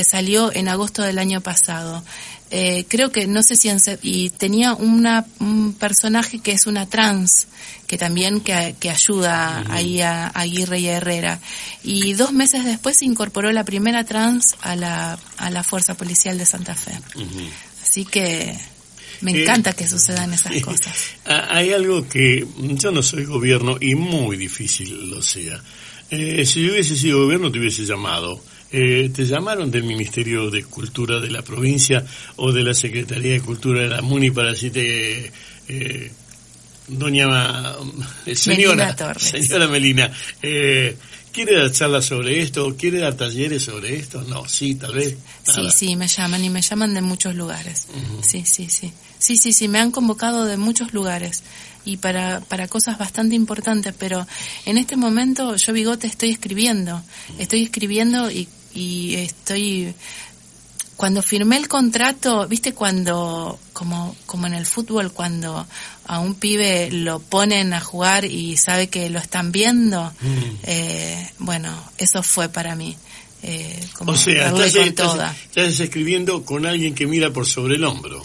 salió 0.03 0.51
en 0.53 0.67
agosto 0.67 1.03
del 1.03 1.19
año 1.19 1.39
pasado 1.39 2.03
eh, 2.49 2.85
creo 2.87 3.11
que 3.11 3.27
no 3.27 3.43
sé 3.43 3.55
si 3.55 3.69
y 4.01 4.29
tenía 4.29 4.73
una 4.73 5.25
un 5.39 5.73
personaje 5.73 6.39
que 6.39 6.53
es 6.53 6.65
una 6.65 6.85
trans 6.87 7.47
que 7.87 7.97
también 7.97 8.41
que, 8.41 8.75
que 8.79 8.89
ayuda 8.89 9.65
ahí 9.69 10.01
a, 10.01 10.27
Aguirre 10.27 10.79
y 10.79 10.87
a 10.87 10.97
Herrera. 10.97 11.39
Y 11.83 12.13
dos 12.13 12.33
meses 12.33 12.65
después 12.65 12.97
se 12.97 13.05
incorporó 13.05 13.51
la 13.51 13.63
primera 13.63 14.03
trans 14.03 14.55
a 14.61 14.75
la 14.75 15.19
a 15.37 15.49
la 15.49 15.63
fuerza 15.63 15.95
policial 15.95 16.37
de 16.37 16.45
Santa 16.45 16.75
Fe. 16.75 16.93
Así 17.81 18.05
que 18.05 18.57
me 19.21 19.31
eh, 19.31 19.43
encanta 19.43 19.73
que 19.73 19.87
sucedan 19.87 20.33
esas 20.33 20.61
cosas. 20.61 20.95
Ah, 21.29 21.47
hay 21.49 21.73
algo 21.73 22.07
que 22.07 22.47
yo 22.57 22.91
no 22.91 23.03
soy 23.03 23.25
gobierno 23.25 23.75
y 23.81 23.95
muy 23.95 24.37
difícil 24.37 25.09
lo 25.09 25.21
sea. 25.21 25.61
Eh, 26.09 26.45
si 26.45 26.65
yo 26.65 26.71
hubiese 26.71 26.95
sido 26.95 27.23
gobierno 27.23 27.51
te 27.51 27.59
hubiese 27.59 27.85
llamado 27.85 28.41
eh, 28.71 29.09
¿Te 29.13 29.25
llamaron 29.25 29.71
del 29.71 29.83
Ministerio 29.83 30.49
de 30.49 30.63
Cultura 30.63 31.19
de 31.19 31.29
la 31.29 31.41
provincia 31.41 32.05
o 32.35 32.51
de 32.51 32.63
la 32.63 32.73
Secretaría 32.73 33.33
de 33.33 33.41
Cultura 33.41 33.81
de 33.81 33.87
la 33.87 34.01
MUNI 34.01 34.31
para 34.31 34.49
decirte, 34.49 35.31
eh, 35.67 36.11
doña 36.87 37.75
eh, 38.25 38.35
señora, 38.35 38.95
Melina 38.97 39.13
señora 39.19 39.67
Melina, 39.67 40.11
eh, 40.41 40.97
¿quiere 41.31 41.57
dar 41.57 41.71
charlas 41.71 42.05
sobre 42.05 42.41
esto? 42.41 42.75
¿Quiere 42.77 42.99
dar 42.99 43.15
talleres 43.15 43.63
sobre 43.63 43.95
esto? 43.95 44.21
No, 44.23 44.47
sí, 44.47 44.75
tal 44.75 44.93
vez. 44.93 45.17
Sí, 45.43 45.69
sí, 45.73 45.95
me 45.95 46.07
llaman 46.07 46.43
y 46.43 46.49
me 46.49 46.61
llaman 46.61 46.93
de 46.93 47.01
muchos 47.01 47.35
lugares. 47.35 47.87
Sí, 48.21 48.43
sí, 48.45 48.69
sí. 48.69 48.91
Sí, 49.19 49.35
sí, 49.35 49.51
sí, 49.51 49.67
me 49.67 49.79
han 49.79 49.91
convocado 49.91 50.45
de 50.45 50.57
muchos 50.57 50.93
lugares 50.93 51.43
y 51.85 51.97
para, 51.97 52.41
para 52.41 52.67
cosas 52.67 52.97
bastante 52.97 53.35
importantes, 53.35 53.93
pero 53.97 54.27
en 54.65 54.77
este 54.77 54.95
momento 54.95 55.55
yo, 55.55 55.73
Bigote, 55.73 56.05
estoy 56.07 56.31
escribiendo. 56.31 57.01
Estoy 57.39 57.63
escribiendo 57.63 58.29
y 58.29 58.47
y 58.73 59.15
estoy 59.15 59.93
cuando 60.95 61.21
firmé 61.21 61.57
el 61.57 61.67
contrato, 61.67 62.47
viste 62.47 62.73
cuando 62.73 63.59
como 63.71 64.15
como 64.25 64.47
en 64.47 64.53
el 64.53 64.65
fútbol 64.65 65.11
cuando 65.13 65.67
a 66.05 66.19
un 66.19 66.35
pibe 66.35 66.89
lo 66.91 67.19
ponen 67.19 67.73
a 67.73 67.79
jugar 67.79 68.25
y 68.25 68.57
sabe 68.57 68.87
que 68.87 69.09
lo 69.09 69.19
están 69.19 69.51
viendo, 69.51 70.11
mm. 70.19 70.43
eh, 70.63 71.31
bueno, 71.39 71.69
eso 71.97 72.23
fue 72.23 72.49
para 72.49 72.75
mí. 72.75 72.97
Eh, 73.43 73.87
como 73.93 74.13
o 74.13 74.15
sea, 74.15 74.49
estás, 74.49 75.79
escribiendo 75.79 76.43
con 76.43 76.65
alguien 76.65 76.95
que 76.95 77.05
mira 77.05 77.31
por 77.31 77.45
sobre 77.45 77.75
el 77.75 77.83
hombro. 77.83 78.21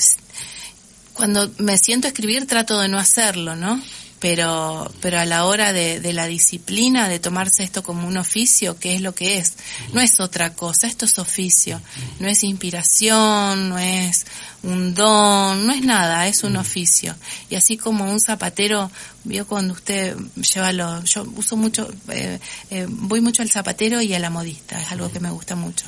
Cuando 1.12 1.50
me 1.58 1.76
siento 1.76 2.06
a 2.06 2.10
escribir 2.10 2.46
trato 2.46 2.80
de 2.80 2.88
no 2.88 2.98
hacerlo, 2.98 3.54
¿no? 3.54 3.82
Pero, 4.22 4.88
pero 5.00 5.18
a 5.18 5.24
la 5.24 5.46
hora 5.46 5.72
de, 5.72 5.98
de, 5.98 6.12
la 6.12 6.26
disciplina, 6.26 7.08
de 7.08 7.18
tomarse 7.18 7.64
esto 7.64 7.82
como 7.82 8.06
un 8.06 8.16
oficio, 8.16 8.78
¿qué 8.78 8.94
es 8.94 9.00
lo 9.00 9.16
que 9.16 9.38
es? 9.38 9.54
No 9.92 10.00
es 10.00 10.20
otra 10.20 10.54
cosa, 10.54 10.86
esto 10.86 11.06
es 11.06 11.18
oficio, 11.18 11.82
no 12.20 12.28
es 12.28 12.44
inspiración, 12.44 13.68
no 13.68 13.80
es 13.80 14.24
un 14.62 14.94
don, 14.94 15.66
no 15.66 15.72
es 15.72 15.82
nada, 15.82 16.28
es 16.28 16.44
un 16.44 16.56
oficio. 16.56 17.16
Y 17.50 17.56
así 17.56 17.76
como 17.76 18.08
un 18.08 18.20
zapatero, 18.20 18.92
vio 19.24 19.44
cuando 19.44 19.74
usted 19.74 20.16
lleva 20.36 20.72
los, 20.72 21.02
yo 21.12 21.26
uso 21.34 21.56
mucho, 21.56 21.92
eh, 22.08 22.38
eh, 22.70 22.86
voy 22.88 23.20
mucho 23.20 23.42
al 23.42 23.50
zapatero 23.50 24.00
y 24.02 24.14
a 24.14 24.20
la 24.20 24.30
modista, 24.30 24.80
es 24.80 24.92
algo 24.92 25.10
que 25.10 25.18
me 25.18 25.30
gusta 25.30 25.56
mucho. 25.56 25.84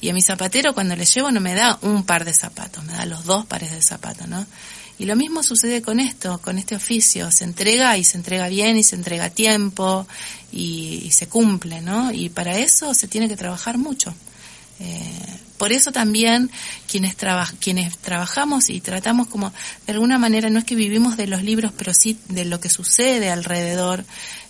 Y 0.00 0.08
a 0.08 0.12
mi 0.12 0.22
zapatero 0.22 0.74
cuando 0.74 0.96
le 0.96 1.04
llevo 1.04 1.30
no 1.30 1.40
me 1.40 1.54
da 1.54 1.78
un 1.82 2.02
par 2.02 2.24
de 2.24 2.34
zapatos, 2.34 2.82
me 2.82 2.94
da 2.94 3.06
los 3.06 3.24
dos 3.26 3.46
pares 3.46 3.70
de 3.70 3.80
zapatos, 3.80 4.26
¿no? 4.26 4.44
Y 4.98 5.04
lo 5.04 5.16
mismo 5.16 5.42
sucede 5.42 5.82
con 5.82 6.00
esto, 6.00 6.40
con 6.42 6.58
este 6.58 6.74
oficio. 6.74 7.30
Se 7.30 7.44
entrega 7.44 7.98
y 7.98 8.04
se 8.04 8.16
entrega 8.16 8.48
bien 8.48 8.78
y 8.78 8.84
se 8.84 8.96
entrega 8.96 9.26
a 9.26 9.30
tiempo 9.30 10.06
y, 10.52 11.10
se 11.12 11.28
cumple, 11.28 11.80
¿no? 11.82 12.12
Y 12.12 12.30
para 12.30 12.58
eso 12.58 12.94
se 12.94 13.06
tiene 13.08 13.28
que 13.28 13.36
trabajar 13.36 13.76
mucho. 13.76 14.14
Eh, 14.80 15.38
por 15.58 15.72
eso 15.72 15.90
también 15.90 16.50
quienes, 16.90 17.16
quienes 17.60 17.98
trabajamos 17.98 18.68
y 18.68 18.80
tratamos 18.80 19.26
como, 19.28 19.52
de 19.86 19.92
alguna 19.92 20.18
manera, 20.18 20.50
no 20.50 20.58
es 20.58 20.64
que 20.64 20.74
vivimos 20.74 21.16
de 21.16 21.26
los 21.26 21.42
libros, 21.42 21.72
pero 21.76 21.92
sí 21.94 22.18
de 22.28 22.44
lo 22.44 22.60
que 22.60 22.68
sucede 22.68 23.30
alrededor, 23.30 24.04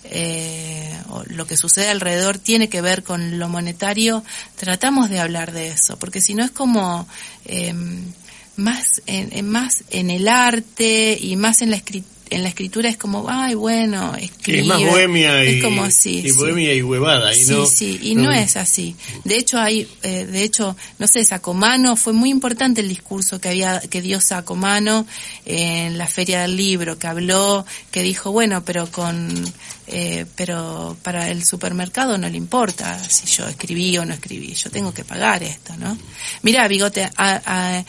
eh, 0.04 0.96
o 1.09 1.22
lo 1.26 1.46
que 1.46 1.56
sucede 1.56 1.90
alrededor 1.90 2.38
tiene 2.38 2.68
que 2.68 2.80
ver 2.80 3.02
con 3.02 3.38
lo 3.38 3.48
monetario, 3.48 4.24
tratamos 4.56 5.11
de 5.11 5.20
hablar 5.20 5.52
de 5.52 5.68
eso, 5.68 5.98
porque 5.98 6.20
si 6.20 6.35
no 6.35 6.44
es 6.44 6.50
como... 6.50 7.09
Eh, 7.44 7.74
más 8.56 9.02
en, 9.06 9.48
más 9.48 9.84
en 9.90 10.10
el 10.10 10.28
arte 10.28 11.18
y 11.20 11.36
más 11.36 11.62
en 11.62 11.70
la 11.70 11.80
en 12.30 12.42
la 12.42 12.48
escritura 12.48 12.88
es 12.88 12.96
como, 12.96 13.26
ay, 13.28 13.54
bueno, 13.54 14.14
escribe. 14.16 14.60
Es 14.60 14.66
más 14.66 14.80
bohemia 14.80 15.44
y, 15.44 15.58
es 15.58 15.64
como, 15.64 15.90
sí, 15.90 16.22
y 16.24 16.32
bohemia 16.32 16.74
y 16.74 16.82
huevada. 16.82 17.34
Y 17.34 17.44
sí, 17.44 17.52
no, 17.52 17.66
sí, 17.66 18.00
y 18.02 18.14
no, 18.14 18.32
es 18.32 18.56
así. 18.56 18.96
De 19.24 19.36
hecho, 19.36 19.58
hay, 19.60 19.88
eh, 20.02 20.26
de 20.26 20.42
hecho, 20.42 20.76
no 20.98 21.06
sé, 21.06 21.24
Sacomano, 21.24 21.96
fue 21.96 22.12
muy 22.12 22.30
importante 22.30 22.80
el 22.80 22.88
discurso 22.88 23.40
que 23.40 23.50
había, 23.50 23.80
que 23.80 24.02
dio 24.02 24.20
Sacomano 24.20 25.06
en 25.44 25.98
la 25.98 26.08
Feria 26.08 26.42
del 26.42 26.56
Libro, 26.56 26.98
que 26.98 27.06
habló, 27.06 27.64
que 27.90 28.02
dijo, 28.02 28.32
bueno, 28.32 28.64
pero 28.64 28.90
con, 28.90 29.44
eh, 29.86 30.26
pero 30.34 30.96
para 31.02 31.30
el 31.30 31.44
supermercado 31.44 32.18
no 32.18 32.28
le 32.28 32.36
importa 32.36 32.98
si 33.08 33.26
yo 33.26 33.46
escribí 33.46 33.96
o 33.98 34.04
no 34.04 34.14
escribí, 34.14 34.52
yo 34.54 34.70
tengo 34.70 34.92
que 34.92 35.04
pagar 35.04 35.42
esto, 35.44 35.76
¿no? 35.76 35.96
Mira, 36.42 36.66
Bigote, 36.66 37.04
a, 37.04 37.10
a, 37.16 37.84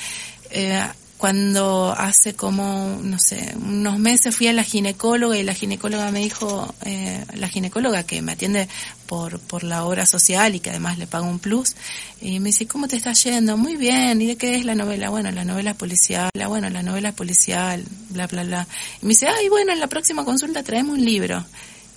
eh, 0.51 0.81
cuando 1.17 1.95
hace 1.97 2.35
como, 2.35 2.99
no 3.01 3.17
sé, 3.17 3.55
unos 3.59 3.97
meses 3.97 4.35
fui 4.35 4.47
a 4.47 4.53
la 4.53 4.63
ginecóloga 4.63 5.35
y 5.35 5.43
la 5.43 5.55
ginecóloga 5.55 6.11
me 6.11 6.19
dijo, 6.19 6.73
eh, 6.85 7.25
la 7.33 7.49
ginecóloga 7.49 8.03
que 8.03 8.21
me 8.21 8.33
atiende 8.33 8.67
por, 9.07 9.39
por 9.39 9.63
la 9.63 9.85
obra 9.85 10.05
social 10.05 10.53
y 10.53 10.59
que 10.59 10.69
además 10.69 10.99
le 10.99 11.07
paga 11.07 11.25
un 11.25 11.39
plus, 11.39 11.75
y 12.21 12.39
me 12.39 12.49
dice, 12.49 12.67
¿cómo 12.67 12.87
te 12.87 12.97
está 12.97 13.13
yendo? 13.13 13.57
Muy 13.57 13.77
bien, 13.77 14.21
¿y 14.21 14.27
de 14.27 14.37
qué 14.37 14.55
es 14.55 14.65
la 14.65 14.75
novela? 14.75 15.09
Bueno, 15.09 15.31
la 15.31 15.43
novela 15.43 15.73
policial, 15.73 16.29
la, 16.33 16.47
bueno, 16.47 16.69
la 16.69 16.83
novela 16.83 17.11
policial, 17.11 17.83
bla, 18.09 18.27
bla, 18.27 18.43
bla. 18.43 18.67
Y 19.01 19.05
me 19.05 19.09
dice, 19.09 19.27
ay, 19.27 19.49
bueno, 19.49 19.73
en 19.73 19.79
la 19.79 19.87
próxima 19.87 20.23
consulta 20.23 20.61
traemos 20.61 20.99
un 20.99 21.03
libro. 21.03 21.43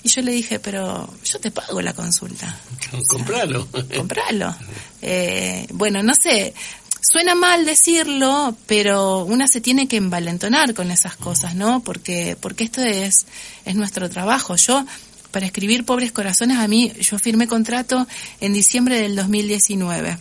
Y 0.03 0.09
yo 0.09 0.23
le 0.23 0.33
dije, 0.33 0.59
pero 0.59 1.13
yo 1.25 1.41
te 1.41 1.51
pago 1.51 1.83
la 1.83 1.93
consulta. 1.93 2.59
compralo. 3.07 3.69
compralo. 3.97 4.55
Eh, 5.03 5.67
bueno, 5.73 6.03
no 6.03 6.15
sé, 6.15 6.55
Suena 7.01 7.35
mal 7.35 7.65
decirlo, 7.65 8.57
pero 8.67 9.25
una 9.25 9.49
se 9.49 9.61
tiene 9.61 9.89
que 9.89 9.97
envalentonar 9.97 10.75
con 10.75 10.91
esas 10.91 11.17
cosas, 11.17 11.55
¿no? 11.55 11.83
Porque, 11.83 12.37
porque 12.41 12.65
esto 12.65 12.83
es, 12.83 13.27
es 13.65 13.75
nuestro 13.75 14.11
trabajo. 14.11 14.57
Yo, 14.57 14.85
para 15.31 15.47
escribir 15.47 15.85
Pobres 15.85 16.13
Corazones, 16.13 16.59
a 16.59 16.69
mí, 16.69 16.93
yo 17.01 17.19
firmé 17.19 17.47
contrato 17.47 18.07
en 18.41 18.53
diciembre 18.53 19.01
del 19.01 19.17
2019. 19.17 20.19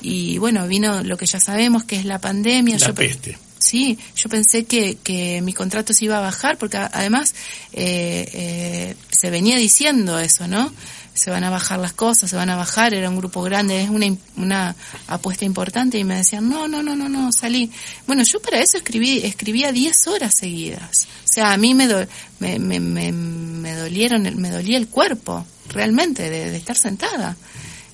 Y 0.00 0.38
bueno, 0.38 0.66
vino 0.66 1.02
lo 1.02 1.16
que 1.16 1.26
ya 1.26 1.40
sabemos, 1.40 1.84
que 1.84 1.96
es 1.96 2.04
la 2.04 2.18
pandemia. 2.18 2.78
La 2.78 2.86
yo, 2.86 2.94
peste. 2.94 3.38
Sí, 3.58 3.98
yo 4.16 4.28
pensé 4.28 4.64
que, 4.64 4.96
que 5.02 5.40
mi 5.40 5.52
contrato 5.52 5.92
se 5.92 6.04
iba 6.04 6.18
a 6.18 6.20
bajar, 6.20 6.58
porque 6.58 6.76
además 6.76 7.34
eh, 7.72 8.28
eh, 8.32 8.94
se 9.10 9.30
venía 9.30 9.56
diciendo 9.56 10.18
eso, 10.18 10.46
¿no? 10.46 10.72
Se 11.14 11.30
van 11.30 11.44
a 11.44 11.50
bajar 11.50 11.78
las 11.78 11.92
cosas, 11.92 12.28
se 12.28 12.36
van 12.36 12.50
a 12.50 12.56
bajar, 12.56 12.92
era 12.92 13.08
un 13.08 13.16
grupo 13.16 13.40
grande, 13.42 13.80
es 13.80 13.88
una, 13.88 14.06
una 14.36 14.76
apuesta 15.06 15.44
importante 15.44 15.96
y 15.96 16.04
me 16.04 16.16
decían, 16.16 16.48
no, 16.48 16.66
no, 16.66 16.82
no, 16.82 16.96
no, 16.96 17.08
no, 17.08 17.30
salí. 17.32 17.70
Bueno, 18.08 18.24
yo 18.24 18.40
para 18.40 18.60
eso 18.60 18.76
escribí, 18.76 19.18
escribía 19.18 19.70
10 19.70 20.08
horas 20.08 20.34
seguidas. 20.34 21.06
O 21.24 21.32
sea, 21.32 21.52
a 21.52 21.56
mí 21.56 21.72
me, 21.72 21.86
me, 22.40 22.58
me, 22.58 23.12
me, 23.12 23.74
dolieron, 23.76 24.22
me 24.40 24.50
dolía 24.50 24.76
el 24.76 24.88
cuerpo, 24.88 25.46
realmente, 25.68 26.28
de, 26.28 26.56
estar 26.56 26.76
sentada. 26.76 27.36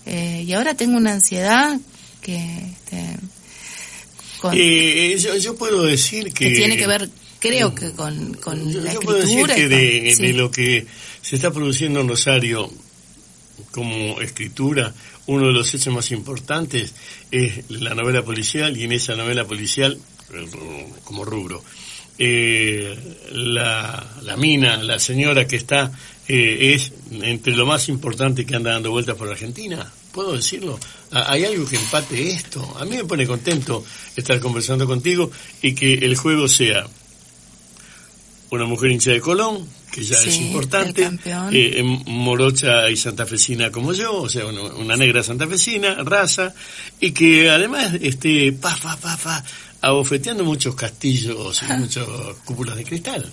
Eh, 0.06 0.44
y 0.46 0.52
ahora 0.54 0.74
tengo 0.74 0.96
una 0.96 1.12
ansiedad 1.12 1.78
que... 2.22 2.36
Este, 2.36 3.16
eh, 4.54 5.18
yo, 5.40 5.56
puedo 5.56 5.82
decir 5.82 6.32
que... 6.32 6.52
tiene 6.52 6.78
que 6.78 6.86
ver, 6.86 7.10
creo 7.38 7.74
que 7.74 7.92
con, 7.92 8.32
con 8.34 8.82
la 8.82 8.94
yo 8.94 9.00
puedo 9.00 9.18
decir 9.18 9.46
que 9.48 9.68
de, 9.68 10.16
de 10.18 10.32
lo 10.32 10.50
que 10.50 10.86
se 11.20 11.36
está 11.36 11.50
produciendo 11.50 12.00
en 12.00 12.08
Rosario 12.08 12.70
como 13.70 14.20
escritura, 14.20 14.94
uno 15.26 15.48
de 15.48 15.52
los 15.52 15.72
hechos 15.74 15.94
más 15.94 16.10
importantes 16.10 16.94
es 17.30 17.70
la 17.70 17.94
novela 17.94 18.22
policial 18.22 18.76
y 18.76 18.84
en 18.84 18.92
esa 18.92 19.16
novela 19.16 19.44
policial, 19.44 19.98
como 21.04 21.24
rubro, 21.24 21.62
eh, 22.18 22.96
la, 23.32 24.06
la, 24.22 24.36
mina, 24.36 24.76
la 24.76 24.98
señora 24.98 25.46
que 25.46 25.56
está, 25.56 25.90
eh, 26.28 26.74
es 26.74 26.92
entre 27.10 27.54
lo 27.54 27.66
más 27.66 27.88
importante 27.88 28.44
que 28.44 28.54
anda 28.56 28.72
dando 28.72 28.90
vueltas 28.90 29.16
por 29.16 29.28
Argentina. 29.28 29.90
¿Puedo 30.12 30.32
decirlo? 30.32 30.78
¿Hay 31.12 31.44
algo 31.44 31.66
que 31.66 31.76
empate 31.76 32.30
esto? 32.30 32.76
A 32.78 32.84
mí 32.84 32.96
me 32.96 33.04
pone 33.04 33.26
contento 33.26 33.84
estar 34.16 34.38
conversando 34.40 34.86
contigo 34.86 35.30
y 35.62 35.74
que 35.74 35.94
el 35.94 36.16
juego 36.16 36.46
sea 36.48 36.86
una 38.50 38.66
mujer 38.66 38.90
hincha 38.90 39.12
de 39.12 39.20
Colón, 39.20 39.66
que 39.90 40.04
ya 40.04 40.16
es 40.16 40.36
importante, 40.36 41.10
eh, 41.52 41.82
morocha 42.06 42.88
y 42.88 42.96
santafesina 42.96 43.70
como 43.70 43.92
yo, 43.92 44.22
o 44.22 44.28
sea, 44.28 44.46
una, 44.46 44.96
negra 44.96 45.22
santafesina, 45.22 45.96
raza, 46.04 46.54
y 47.00 47.10
que 47.12 47.50
además 47.50 47.94
esté 48.00 48.52
pa, 48.52 48.76
pa, 48.76 48.96
pa, 48.96 49.16
pa, 49.16 49.44
abofeteando 49.80 50.44
muchos 50.44 50.74
castillos 50.74 51.62
y 51.62 51.72
muchas 51.78 52.06
cúpulas 52.44 52.76
de 52.76 52.84
cristal. 52.84 53.32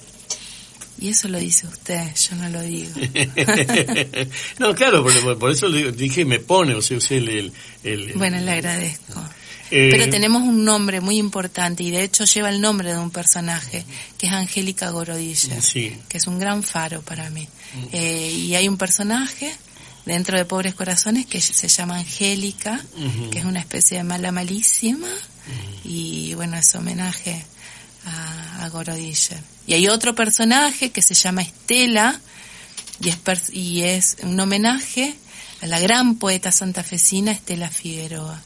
Y 1.00 1.10
eso 1.10 1.28
lo 1.28 1.38
dice 1.38 1.68
usted, 1.68 2.08
yo 2.16 2.36
no 2.38 2.50
lo 2.50 2.62
digo. 2.62 2.92
no, 4.60 4.74
claro, 4.74 5.04
por, 5.04 5.38
por, 5.38 5.52
eso 5.52 5.70
dije 5.70 6.26
me 6.26 6.40
pone, 6.40 6.74
o 6.74 6.82
sea, 6.82 6.98
usted 6.98 7.18
el, 7.18 7.54
el, 7.84 8.14
Bueno, 8.14 8.40
le 8.40 8.52
agradezco. 8.52 9.24
Pero 9.70 10.04
eh, 10.04 10.08
tenemos 10.08 10.44
un 10.44 10.64
nombre 10.64 11.02
muy 11.02 11.18
importante 11.18 11.84
y 11.84 11.92
de 11.92 12.04
hecho 12.04 12.26
lleva 12.26 12.50
el 12.50 12.62
nombre 12.62 12.94
de 12.94 13.00
un 13.00 13.12
personaje, 13.12 13.86
que 14.18 14.28
es 14.28 14.34
Angélica 14.34 14.90
Gorodilla, 14.92 15.58
que 15.74 16.18
es 16.18 16.28
un 16.28 16.40
gran 16.40 16.64
faro 16.64 17.02
para 17.02 17.30
mí. 17.30 17.48
Mm. 17.74 17.86
Eh, 17.92 18.32
y 18.32 18.56
hay 18.56 18.68
un 18.68 18.78
personaje 18.78 19.54
dentro 20.06 20.38
de 20.38 20.46
Pobres 20.46 20.74
Corazones 20.74 21.26
que 21.26 21.42
se 21.42 21.68
llama 21.68 21.98
Angélica, 21.98 22.82
que 23.32 23.40
es 23.40 23.46
una 23.46 23.60
especie 23.60 23.98
de 23.98 24.04
mala 24.04 24.32
malísima, 24.32 25.10
y 25.84 26.34
bueno, 26.36 26.58
es 26.58 26.74
homenaje 26.76 27.46
a, 28.06 28.64
a 28.64 28.70
Gorodilla. 28.70 29.42
Y 29.66 29.74
hay 29.74 29.90
otro 29.90 30.16
personaje 30.16 30.92
que 30.92 31.02
se 31.02 31.14
llama 31.14 31.42
Estela, 31.42 32.22
y 33.02 33.10
es, 33.10 33.18
y 33.52 33.82
es 33.84 34.18
un 34.24 34.40
homenaje 34.40 35.16
a 35.62 35.68
la 35.68 35.80
gran 35.80 36.16
poeta 36.16 36.52
santafesina 36.52 37.32
Estela 37.32 37.70
Figueroa 37.70 38.42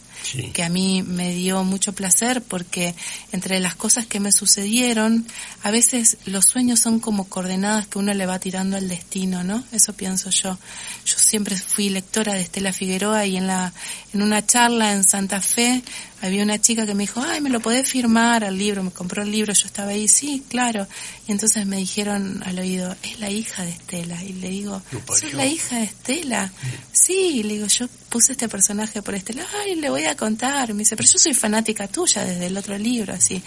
que 0.54 0.64
a 0.64 0.70
mí 0.70 1.04
me 1.04 1.34
dio 1.34 1.64
mucho 1.64 1.94
placer 1.94 2.42
porque 2.42 2.96
entre 3.32 3.60
las 3.60 3.76
cosas 3.76 4.06
que 4.06 4.20
me 4.20 4.32
sucedieron, 4.32 5.26
a 5.64 5.72
veces 5.72 6.18
los 6.26 6.46
sueños 6.46 6.80
son 6.80 7.00
como 7.00 7.28
coordenadas 7.28 7.88
que 7.88 8.00
uno 8.00 8.14
le 8.14 8.26
va 8.26 8.40
tirando 8.40 8.78
al 8.78 8.88
destino, 8.88 9.44
¿no? 9.44 9.64
Eso 9.72 9.94
pienso 9.94 10.30
yo. 10.30 10.58
Yo 11.06 11.18
siempre 11.18 11.56
fui 11.58 11.90
lectora 11.90 12.34
de 12.34 12.42
Estela 12.42 12.74
Figueroa 12.74 13.26
y 13.26 13.38
en 13.38 13.48
la 13.48 13.74
en 14.14 14.22
una 14.22 14.46
charla 14.46 14.94
en 14.94 15.04
Santa 15.04 15.42
Fe 15.42 15.82
había 16.22 16.44
una 16.44 16.62
chica 16.62 16.86
que 16.86 16.94
me 16.94 17.04
dijo, 17.04 17.22
ay, 17.22 17.42
¿me 17.42 17.50
lo 17.50 17.60
podés 17.60 17.90
firmar 17.90 18.44
al 18.44 18.58
libro? 18.58 18.84
Me 18.84 18.92
compró 18.92 19.24
el 19.24 19.32
libro, 19.32 19.54
yo 19.54 19.66
estaba 19.66 19.92
ahí, 19.92 20.08
sí, 20.08 20.44
claro. 20.48 20.88
Y 21.28 21.32
entonces 21.32 21.66
me 21.66 21.78
dijeron 21.78 22.44
al 22.46 22.60
oído, 22.60 22.96
es 23.02 23.20
la 23.20 23.30
hija 23.32 23.64
de 23.64 23.72
Estela. 23.72 24.24
Y 24.24 24.34
le 24.34 24.50
digo, 24.50 24.82
¿sos 25.08 25.34
la 25.34 25.48
hija 25.48 25.78
de 25.78 25.86
Estela? 25.86 26.52
Sí, 26.92 27.40
y 27.40 27.44
le 27.44 27.56
digo, 27.56 27.68
yo 27.68 27.88
puse 28.10 28.34
este 28.34 28.48
personaje 28.48 29.02
por 29.02 29.16
Estela, 29.16 29.44
ay, 29.64 29.76
le 29.76 29.90
voy 29.90 30.06
a 30.06 30.16
contar. 30.16 30.74
Me 30.74 30.80
dice, 30.80 30.96
pero 30.96 31.10
yo 31.10 31.18
soy 31.18 31.34
fanática 31.34 31.88
tuya 31.88 32.24
desde 32.24 32.46
el 32.46 32.58
otro 32.58 32.78
libro, 32.78 33.14
así. 33.14 33.42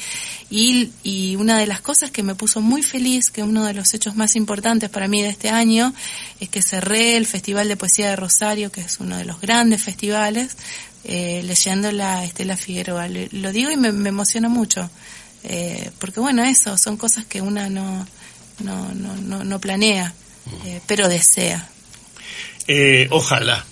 Y, 0.50 0.90
y 1.04 1.36
una 1.36 1.58
de 1.58 1.68
las 1.68 1.80
cosas 1.80 2.10
que 2.10 2.24
me 2.24 2.34
puso 2.34 2.60
muy 2.60 2.82
feliz, 2.82 3.30
que 3.30 3.44
uno 3.44 3.64
de 3.64 3.74
los 3.74 3.94
hechos 3.94 4.16
más 4.16 4.34
importantes 4.34 4.90
para 4.90 5.06
mí 5.06 5.22
de 5.22 5.28
este 5.28 5.48
año, 5.48 5.94
es 6.40 6.48
que 6.48 6.60
cerré 6.60 7.16
el 7.16 7.26
Festival 7.26 7.68
de 7.68 7.76
Poesía 7.76 8.10
de 8.10 8.16
Rosario, 8.16 8.72
que 8.72 8.80
es 8.80 8.98
uno 8.98 9.16
de 9.16 9.24
los 9.24 9.40
grandes 9.40 9.82
festivales, 9.82 10.56
eh, 11.04 11.42
leyendo 11.44 11.92
la 11.92 12.24
Estela 12.24 12.56
Figueroa. 12.56 13.08
lo 13.08 13.52
digo 13.52 13.70
y 13.70 13.76
me, 13.76 13.92
me 13.92 14.08
emociona 14.08 14.48
mucho, 14.48 14.88
eh, 15.44 15.90
porque 15.98 16.20
bueno, 16.20 16.42
eso 16.44 16.78
son 16.78 16.96
cosas 16.96 17.26
que 17.26 17.40
una 17.40 17.68
no, 17.68 18.06
no, 18.60 18.94
no, 18.94 19.44
no, 19.44 19.60
planea, 19.60 20.14
eh, 20.66 20.80
pero 20.86 21.08
desea. 21.08 21.68
Eh, 22.66 23.08
ojalá 23.10 23.64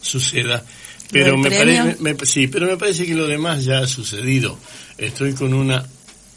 suceda. 0.00 0.64
Pero 1.10 1.36
me, 1.36 1.50
parece, 1.50 2.26
sí, 2.26 2.46
pero 2.46 2.66
me 2.66 2.78
parece 2.78 3.04
que 3.04 3.14
lo 3.14 3.26
demás 3.26 3.64
ya 3.64 3.80
ha 3.80 3.86
sucedido. 3.86 4.58
Estoy 4.96 5.34
con 5.34 5.52
una 5.52 5.86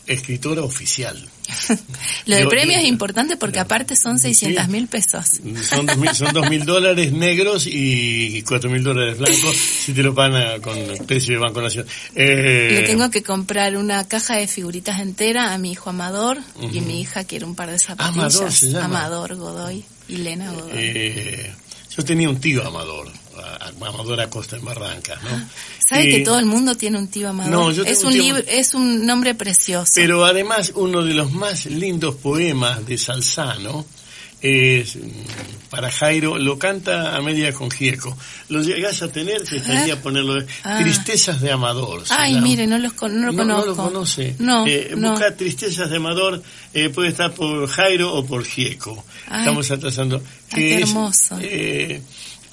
escritora 0.07 0.61
oficial. 0.63 1.17
Lo 2.25 2.35
de 2.35 2.47
premio 2.47 2.77
es 2.77 2.85
importante 2.85 3.37
porque 3.37 3.59
aparte 3.59 3.95
son 3.95 4.19
600 4.19 4.67
mil 4.67 4.87
pesos. 4.87 5.41
Son 5.69 5.85
dos 6.33 6.49
mil 6.49 6.65
dólares 6.65 7.11
negros 7.11 7.67
y 7.67 8.41
cuatro 8.43 8.69
mil 8.69 8.83
dólares 8.83 9.17
blancos 9.17 9.55
si 9.55 9.93
te 9.93 10.01
lo 10.03 10.13
pagan 10.15 10.61
con 10.61 10.77
el 10.77 10.97
precio 11.05 11.35
de 11.35 11.39
Banco 11.39 11.61
Nacional. 11.61 11.91
Eh, 12.15 12.69
Le 12.71 12.83
tengo 12.83 13.09
que 13.11 13.23
comprar 13.23 13.77
una 13.77 14.07
caja 14.07 14.37
de 14.37 14.47
figuritas 14.47 14.99
entera 14.99 15.53
a 15.53 15.57
mi 15.57 15.71
hijo 15.71 15.89
Amador 15.89 16.39
y 16.71 16.81
mi 16.81 17.01
hija 17.01 17.23
quiere 17.23 17.45
un 17.45 17.55
par 17.55 17.71
de 17.71 17.79
zapatillas. 17.79 18.63
Amador, 18.75 19.35
Godoy 19.35 19.83
y 20.07 20.17
Lena 20.17 20.51
Godoy. 20.51 20.71
Eh, 20.73 21.53
yo 21.95 22.03
tenía 22.03 22.29
un 22.29 22.39
tío 22.39 22.65
Amador 22.65 23.07
Amador 23.81 24.21
Acosta 24.21 24.55
en 24.55 24.65
Barrancas, 24.65 25.21
¿no? 25.23 25.29
¿Sabe 25.87 26.09
que 26.09 26.19
todo 26.21 26.39
el 26.39 26.45
mundo 26.45 26.75
tiene 26.75 26.97
un 26.97 27.07
tío 27.07 27.29
Amador? 27.29 27.87
es 27.87 28.03
un, 28.03 28.13
libro, 28.13 28.43
es 28.47 28.73
un 28.73 29.05
nombre 29.05 29.35
precioso. 29.35 29.91
Pero 29.95 30.25
además 30.25 30.71
uno 30.75 31.03
de 31.03 31.13
los 31.13 31.31
más 31.31 31.65
lindos 31.65 32.15
poemas 32.15 32.85
de 32.85 32.97
Salzano 32.97 33.85
es 34.41 34.97
para 35.69 35.91
Jairo, 35.91 36.37
lo 36.37 36.59
canta 36.59 37.15
a 37.15 37.21
media 37.21 37.51
con 37.53 37.71
Gieco. 37.71 38.15
Lo 38.49 38.61
llegas 38.61 39.01
a 39.01 39.11
tener, 39.11 39.43
te 39.43 39.57
estaría 39.57 39.99
ponerlo. 40.01 40.43
Ah. 40.63 40.79
Tristezas 40.79 41.41
de 41.41 41.51
Amador. 41.51 42.03
Ay, 42.09 42.39
mire, 42.41 42.67
no, 42.67 42.77
los 42.77 42.93
no 42.93 43.31
lo 43.31 43.35
conozco. 43.35 43.43
No 43.43 43.65
lo 43.65 43.75
conoce. 43.75 44.35
No, 44.39 44.67
eh, 44.67 44.93
Busca 44.95 45.35
Tristezas 45.35 45.89
de 45.89 45.97
Amador, 45.97 46.41
eh, 46.73 46.89
puede 46.89 47.09
estar 47.09 47.33
por 47.33 47.67
Jairo 47.67 48.13
o 48.13 48.25
por 48.25 48.45
Gieco. 48.45 49.03
Estamos 49.25 49.69
atrasando. 49.71 50.21
qué 50.49 50.81
hermoso. 50.81 51.37
Eh, 51.41 52.01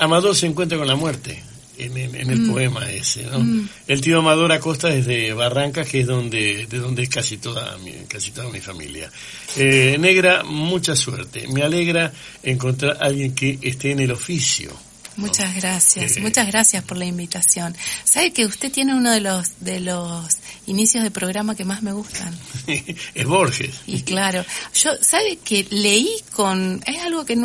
Amador 0.03 0.35
se 0.35 0.47
encuentra 0.47 0.79
con 0.79 0.87
la 0.87 0.97
muerte 0.97 1.43
en, 1.79 1.97
el 1.97 2.41
mm. 2.41 2.51
poema 2.51 2.91
ese. 2.91 3.25
¿no? 3.25 3.41
Mm. 3.41 3.69
El 3.89 4.01
tío 4.01 4.19
Amador 4.19 4.53
Acosta 4.53 4.91
es 4.91 5.07
de 5.07 5.33
Barrancas, 5.33 5.89
que 5.89 6.01
es 6.01 6.07
donde, 6.07 6.67
de 6.67 6.79
donde 6.79 7.03
es 7.03 7.09
casi 7.09 7.39
toda 7.39 7.77
mi, 7.79 7.93
casi 8.09 8.31
toda 8.31 8.51
mi 8.51 8.61
familia. 8.61 9.11
Eh, 9.57 9.97
negra, 9.99 10.43
mucha 10.45 10.97
suerte. 10.97 11.47
Me 11.49 11.63
alegra 11.63 12.13
encontrar 12.43 12.99
a 13.01 13.07
alguien 13.07 13.35
que 13.35 13.59
esté 13.63 13.93
en 13.93 14.01
el 14.01 14.11
oficio. 14.11 14.73
Muchas 15.17 15.55
gracias, 15.55 16.17
eh, 16.17 16.21
muchas 16.21 16.47
gracias 16.47 16.83
por 16.85 16.97
la 16.97 17.05
invitación. 17.05 17.77
¿Sabe 18.03 18.33
que 18.33 18.47
usted 18.47 18.73
tiene 18.73 18.95
uno 18.95 19.11
de 19.11 19.21
los 19.21 19.61
de 19.61 19.79
los 19.81 20.39
inicios 20.67 21.03
de 21.03 21.11
programa 21.11 21.55
que 21.55 21.65
más 21.65 21.83
me 21.83 21.93
gustan? 21.93 22.37
es 22.67 23.27
Borges. 23.27 23.75
Y 23.87 24.03
claro, 24.03 24.45
yo 24.75 24.91
sabe 25.01 25.37
que 25.37 25.67
leí 25.71 26.11
con 26.35 26.83
es 26.87 26.99
algo 27.03 27.25
que 27.25 27.37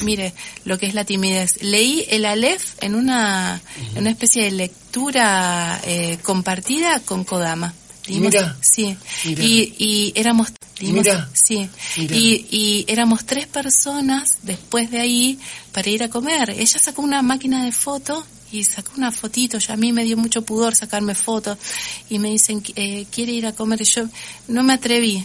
mire 0.00 0.34
lo 0.64 0.78
que 0.78 0.86
es 0.86 0.94
la 0.94 1.04
timidez. 1.04 1.62
Leí 1.62 2.04
el 2.08 2.24
Aleph 2.24 2.76
en 2.80 2.94
una, 2.94 3.60
en 3.94 3.98
una 3.98 4.10
especie 4.10 4.44
de 4.44 4.50
lectura 4.52 5.80
eh, 5.84 6.18
compartida 6.22 7.00
con 7.00 7.24
Kodama. 7.24 7.74
mira, 8.08 8.56
sí, 8.60 8.96
Y, 9.24 9.74
y 9.78 10.12
éramos 10.14 10.48
mira, 10.80 11.28
sí, 11.32 11.68
Y, 11.96 12.46
y 12.50 12.84
éramos 12.88 13.26
tres 13.26 13.46
personas 13.46 14.38
después 14.42 14.90
de 14.90 15.00
ahí 15.00 15.38
para 15.72 15.90
ir 15.90 16.02
a 16.02 16.08
comer. 16.08 16.50
Ella 16.50 16.78
sacó 16.78 17.02
una 17.02 17.22
máquina 17.22 17.64
de 17.64 17.72
fotos 17.72 18.24
y 18.52 18.64
sacó 18.64 18.92
una 18.96 19.12
fotito, 19.12 19.58
y 19.58 19.72
a 19.72 19.76
mí 19.76 19.92
me 19.92 20.04
dio 20.04 20.16
mucho 20.16 20.42
pudor 20.42 20.74
sacarme 20.74 21.14
fotos 21.14 21.58
y 22.08 22.18
me 22.18 22.30
dicen, 22.30 22.62
eh, 22.76 23.06
quiere 23.10 23.32
ir 23.32 23.46
a 23.46 23.52
comer 23.52 23.82
y 23.82 23.84
yo 23.84 24.08
no 24.48 24.62
me 24.62 24.74
atreví 24.74 25.24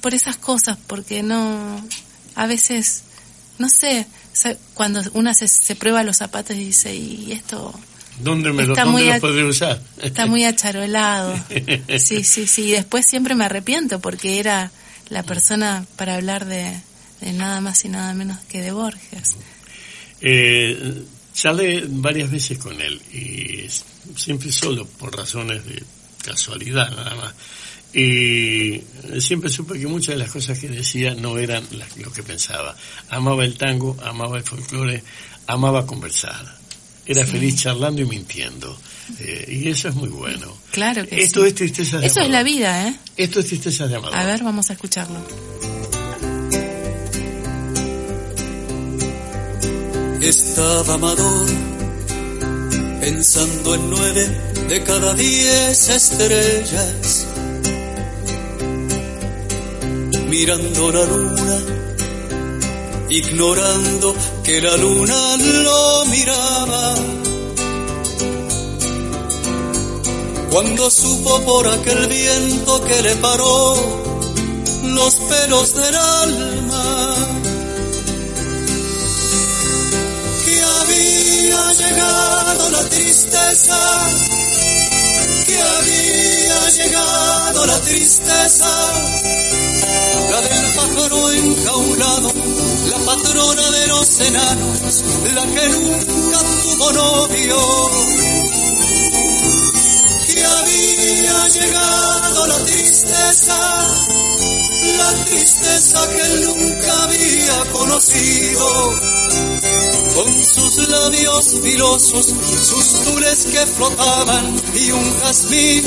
por 0.00 0.14
esas 0.14 0.36
cosas 0.36 0.76
porque 0.86 1.22
no, 1.22 1.84
a 2.34 2.46
veces 2.46 3.04
no 3.58 3.68
sé, 3.68 4.06
cuando 4.74 5.00
una 5.14 5.34
se, 5.34 5.48
se 5.48 5.76
prueba 5.76 6.02
los 6.02 6.18
zapatos 6.18 6.56
y 6.56 6.64
dice, 6.64 6.94
y 6.94 7.32
esto... 7.32 7.74
¿Dónde 8.20 8.52
me 8.52 8.62
está 8.62 8.86
muy 8.86 9.10
usar? 9.44 9.80
Está 10.02 10.26
muy 10.26 10.44
acharolado. 10.44 11.34
Sí, 11.98 12.24
sí, 12.24 12.46
sí. 12.46 12.64
Y 12.64 12.72
después 12.72 13.06
siempre 13.06 13.34
me 13.34 13.44
arrepiento 13.44 14.00
porque 14.00 14.38
era 14.38 14.70
la 15.10 15.22
persona 15.22 15.84
para 15.96 16.14
hablar 16.14 16.46
de, 16.46 16.80
nada 17.32 17.60
más 17.60 17.84
y 17.84 17.88
nada 17.88 18.14
menos 18.14 18.38
que 18.48 18.62
de 18.62 18.72
Borges. 18.72 19.36
Eh, 20.22 21.04
charlé 21.36 21.84
varias 21.86 22.30
veces 22.30 22.58
con 22.58 22.80
él 22.80 23.00
y 23.12 23.66
siempre 24.16 24.50
solo 24.50 24.86
por 24.86 25.14
razones 25.14 25.64
de 25.66 25.82
casualidad 26.24 26.90
nada 26.90 27.14
más. 27.14 27.34
Y 27.92 28.82
siempre 29.20 29.48
supe 29.48 29.78
que 29.78 29.86
muchas 29.86 30.14
de 30.14 30.18
las 30.18 30.30
cosas 30.30 30.58
que 30.58 30.68
decía 30.68 31.14
no 31.14 31.38
eran 31.38 31.64
lo 31.96 32.12
que 32.12 32.22
pensaba. 32.22 32.74
Amaba 33.10 33.44
el 33.44 33.56
tango, 33.56 33.96
amaba 34.02 34.38
el 34.38 34.44
folclore, 34.44 35.02
amaba 35.46 35.86
conversar. 35.86 36.56
Era 37.06 37.24
feliz 37.24 37.62
charlando 37.62 38.02
y 38.02 38.04
mintiendo. 38.04 38.76
Eh, 39.20 39.60
y 39.62 39.68
eso 39.68 39.88
es 39.88 39.94
muy 39.94 40.08
bueno. 40.08 40.52
Claro 40.72 41.06
que 41.06 41.22
Esto 41.22 41.44
es 41.44 41.54
tristeza 41.54 41.98
de 41.98 42.06
Eso 42.06 42.20
es 42.20 42.30
la 42.30 42.42
vida, 42.42 42.88
¿eh? 42.88 42.96
Esto 43.16 43.40
es 43.40 43.46
tristeza 43.46 43.86
de 43.86 43.96
amor. 43.96 44.14
A 44.14 44.26
ver, 44.26 44.42
vamos 44.42 44.68
a 44.70 44.72
escucharlo. 44.72 45.20
Estaba 50.28 50.94
Amador 50.94 51.46
pensando 53.00 53.76
en 53.76 53.90
nueve 53.90 54.26
de 54.68 54.82
cada 54.82 55.14
diez 55.14 55.88
estrellas 55.88 57.26
mirando 60.28 60.90
la 60.90 61.04
luna, 61.04 61.58
ignorando 63.08 64.16
que 64.42 64.60
la 64.60 64.76
luna 64.76 65.36
lo 65.36 66.04
miraba. 66.06 66.94
Cuando 70.50 70.90
supo 70.90 71.40
por 71.42 71.68
aquel 71.68 72.08
viento 72.08 72.84
que 72.84 73.00
le 73.00 73.14
paró 73.16 73.76
los 74.82 75.14
pelos 75.14 75.72
del 75.72 75.94
alma, 75.94 77.35
llegado 81.78 82.70
la 82.70 82.88
tristeza, 82.88 83.78
que 85.46 85.62
había 85.62 86.70
llegado 86.70 87.66
la 87.66 87.80
tristeza 87.80 89.16
la 90.30 90.40
del 90.40 90.74
pájaro 90.74 91.32
enjaulado, 91.32 92.32
la 92.90 92.98
patrona 92.98 93.70
de 93.70 93.86
los 93.86 94.20
enanos, 94.20 95.04
la 95.34 95.46
que 95.46 95.68
nunca 95.68 96.38
tuvo 96.62 96.92
novio. 96.92 97.90
Que 100.26 100.44
había 100.44 101.48
llegado 101.48 102.46
la 102.46 102.58
tristeza, 102.64 103.58
la 104.98 105.24
tristeza 105.24 106.08
que 106.08 106.28
nunca 106.44 107.02
había 107.04 107.72
conocido. 107.72 109.16
Con 110.16 110.32
sus 110.42 110.88
labios 110.88 111.44
filosos, 111.62 112.26
sus 112.62 113.04
tules 113.04 113.46
que 113.52 113.66
flotaban 113.66 114.56
y 114.74 114.90
un 114.90 115.20
jazmín 115.20 115.84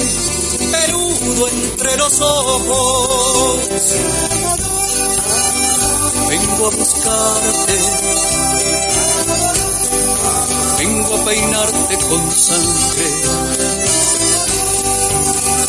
peludo 0.72 1.48
entre 1.48 1.98
los 1.98 2.22
ojos. 2.22 3.60
Vengo 6.30 6.68
a 6.68 6.70
buscarte, 6.70 7.74
vengo 10.78 11.16
a 11.16 11.26
peinarte 11.26 11.98
con 11.98 12.32
sangre, 12.32 13.10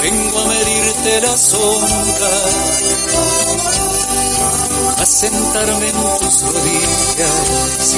vengo 0.02 0.38
a 0.38 0.44
medirte 0.48 1.20
la 1.22 1.38
sombra, 1.38 2.30
a 5.00 5.06
sentarme 5.06 5.88
en 5.88 5.96
tus 6.20 6.42
rodillas. 6.42 7.96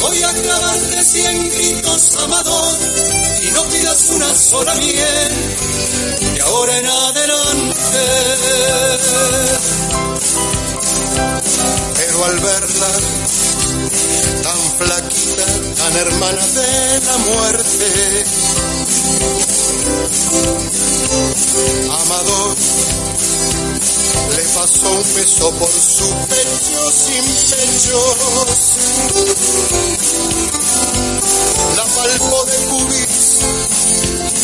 Voy 0.00 0.22
a 0.22 0.32
clavarte 0.32 1.04
cien 1.04 1.50
gritos, 1.50 2.16
amador, 2.22 2.78
y 3.42 3.50
no 3.50 3.62
pidas 3.64 4.10
una 4.10 4.34
sola 4.34 4.74
miel, 4.76 5.32
de 6.34 6.40
ahora 6.40 6.78
en 6.78 6.86
adelante. 6.86 7.98
Pero 11.96 12.24
al 12.24 12.40
verla 12.40 12.92
tan 14.42 14.60
flaquita, 14.78 15.46
tan 15.76 15.96
hermana 15.96 16.46
de 16.46 17.00
la 17.00 17.18
muerte, 17.18 18.24
Amador 21.90 22.56
le 24.36 24.42
pasó 24.54 24.90
un 24.90 25.14
beso 25.14 25.50
por 25.52 25.70
su 25.70 26.08
pecho 26.28 26.90
sin 26.90 27.24
pechos, 27.50 28.16
la 31.76 31.84
palpó 31.84 32.44
de 32.44 32.58
pubis, 32.68 33.38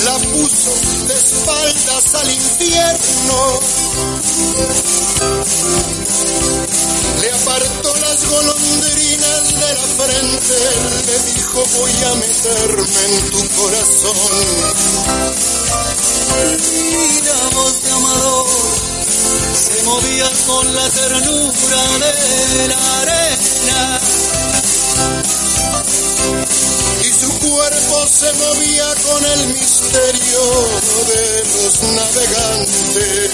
la 0.05 0.19
puso 0.19 0.73
de 1.07 1.15
espaldas 1.15 2.15
al 2.15 2.31
infierno 2.31 3.61
le 7.21 7.31
apartó 7.33 7.95
las 7.97 8.27
golondrinas 8.27 9.49
de 9.49 9.75
la 9.75 9.87
frente, 9.99 10.59
le 11.07 11.19
dijo 11.33 11.65
voy 11.79 11.93
a 12.05 12.15
meterme 12.15 13.03
en 13.07 13.31
tu 13.31 13.43
corazón. 13.61 14.17
Y 16.73 17.21
la 17.23 17.49
voz 17.55 17.83
de 17.83 17.91
Amador 17.91 18.48
se 19.59 19.83
movía 19.83 20.31
con 20.47 20.73
la 20.75 20.89
ternura 20.89 21.83
de 21.99 22.69
la 22.69 23.01
arena. 23.01 24.01
Y 27.03 27.13
su 27.13 27.29
cuerpo 27.41 28.07
se 28.07 28.33
movía 28.35 28.95
con 29.03 29.25
el 29.25 29.49
misterio 29.49 30.43
de 31.09 31.45
los 31.63 31.83
navegantes 31.83 33.33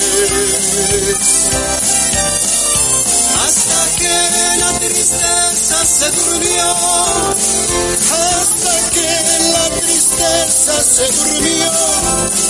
hasta 3.45 3.81
que 3.99 4.17
la 4.61 4.73
tristeza 4.81 5.85
se 5.85 6.11
durmió, 6.11 6.69
hasta 8.41 8.91
que 8.91 9.09
la 9.53 9.69
tristeza 9.81 10.83
se 10.83 11.07
durmió. 11.13 12.44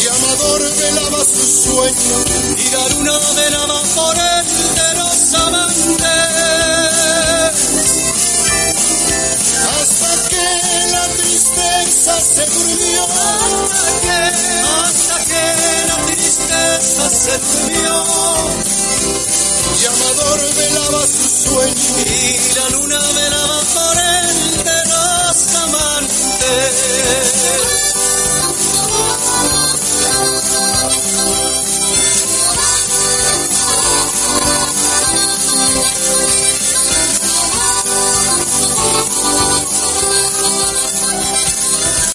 Y 0.00 0.06
amador 0.06 0.62
velaba 0.76 1.24
sus 1.24 1.64
sueños 1.64 2.24
y 2.56 2.70
la 2.70 2.88
luna 2.90 3.18
velaba 3.34 3.80
por 3.96 4.16
él 4.16 4.44
de 4.76 4.94
los 4.94 5.34
amantes. 5.34 5.98
Hasta 9.80 10.10
que 10.28 10.46
la 10.92 11.04
tristeza 11.16 12.20
se 12.20 12.44
durmió, 12.46 13.02
hasta 13.04 13.88
que, 14.00 14.18
hasta 14.84 15.16
que 15.24 15.44
la 15.88 15.98
tristeza 16.06 17.04
se 17.10 17.38
durmió. 17.38 17.96
y 19.80 19.84
amador 19.86 20.40
velaba 20.54 21.02
sus 21.06 21.32
sueños 21.48 21.92
y 22.06 22.54
la 22.54 22.68
luna 22.70 22.98
velaba 22.98 23.60
por 23.74 23.96
él 23.98 24.28
de 24.64 24.78
los 24.90 25.36
amantes. 25.56 26.98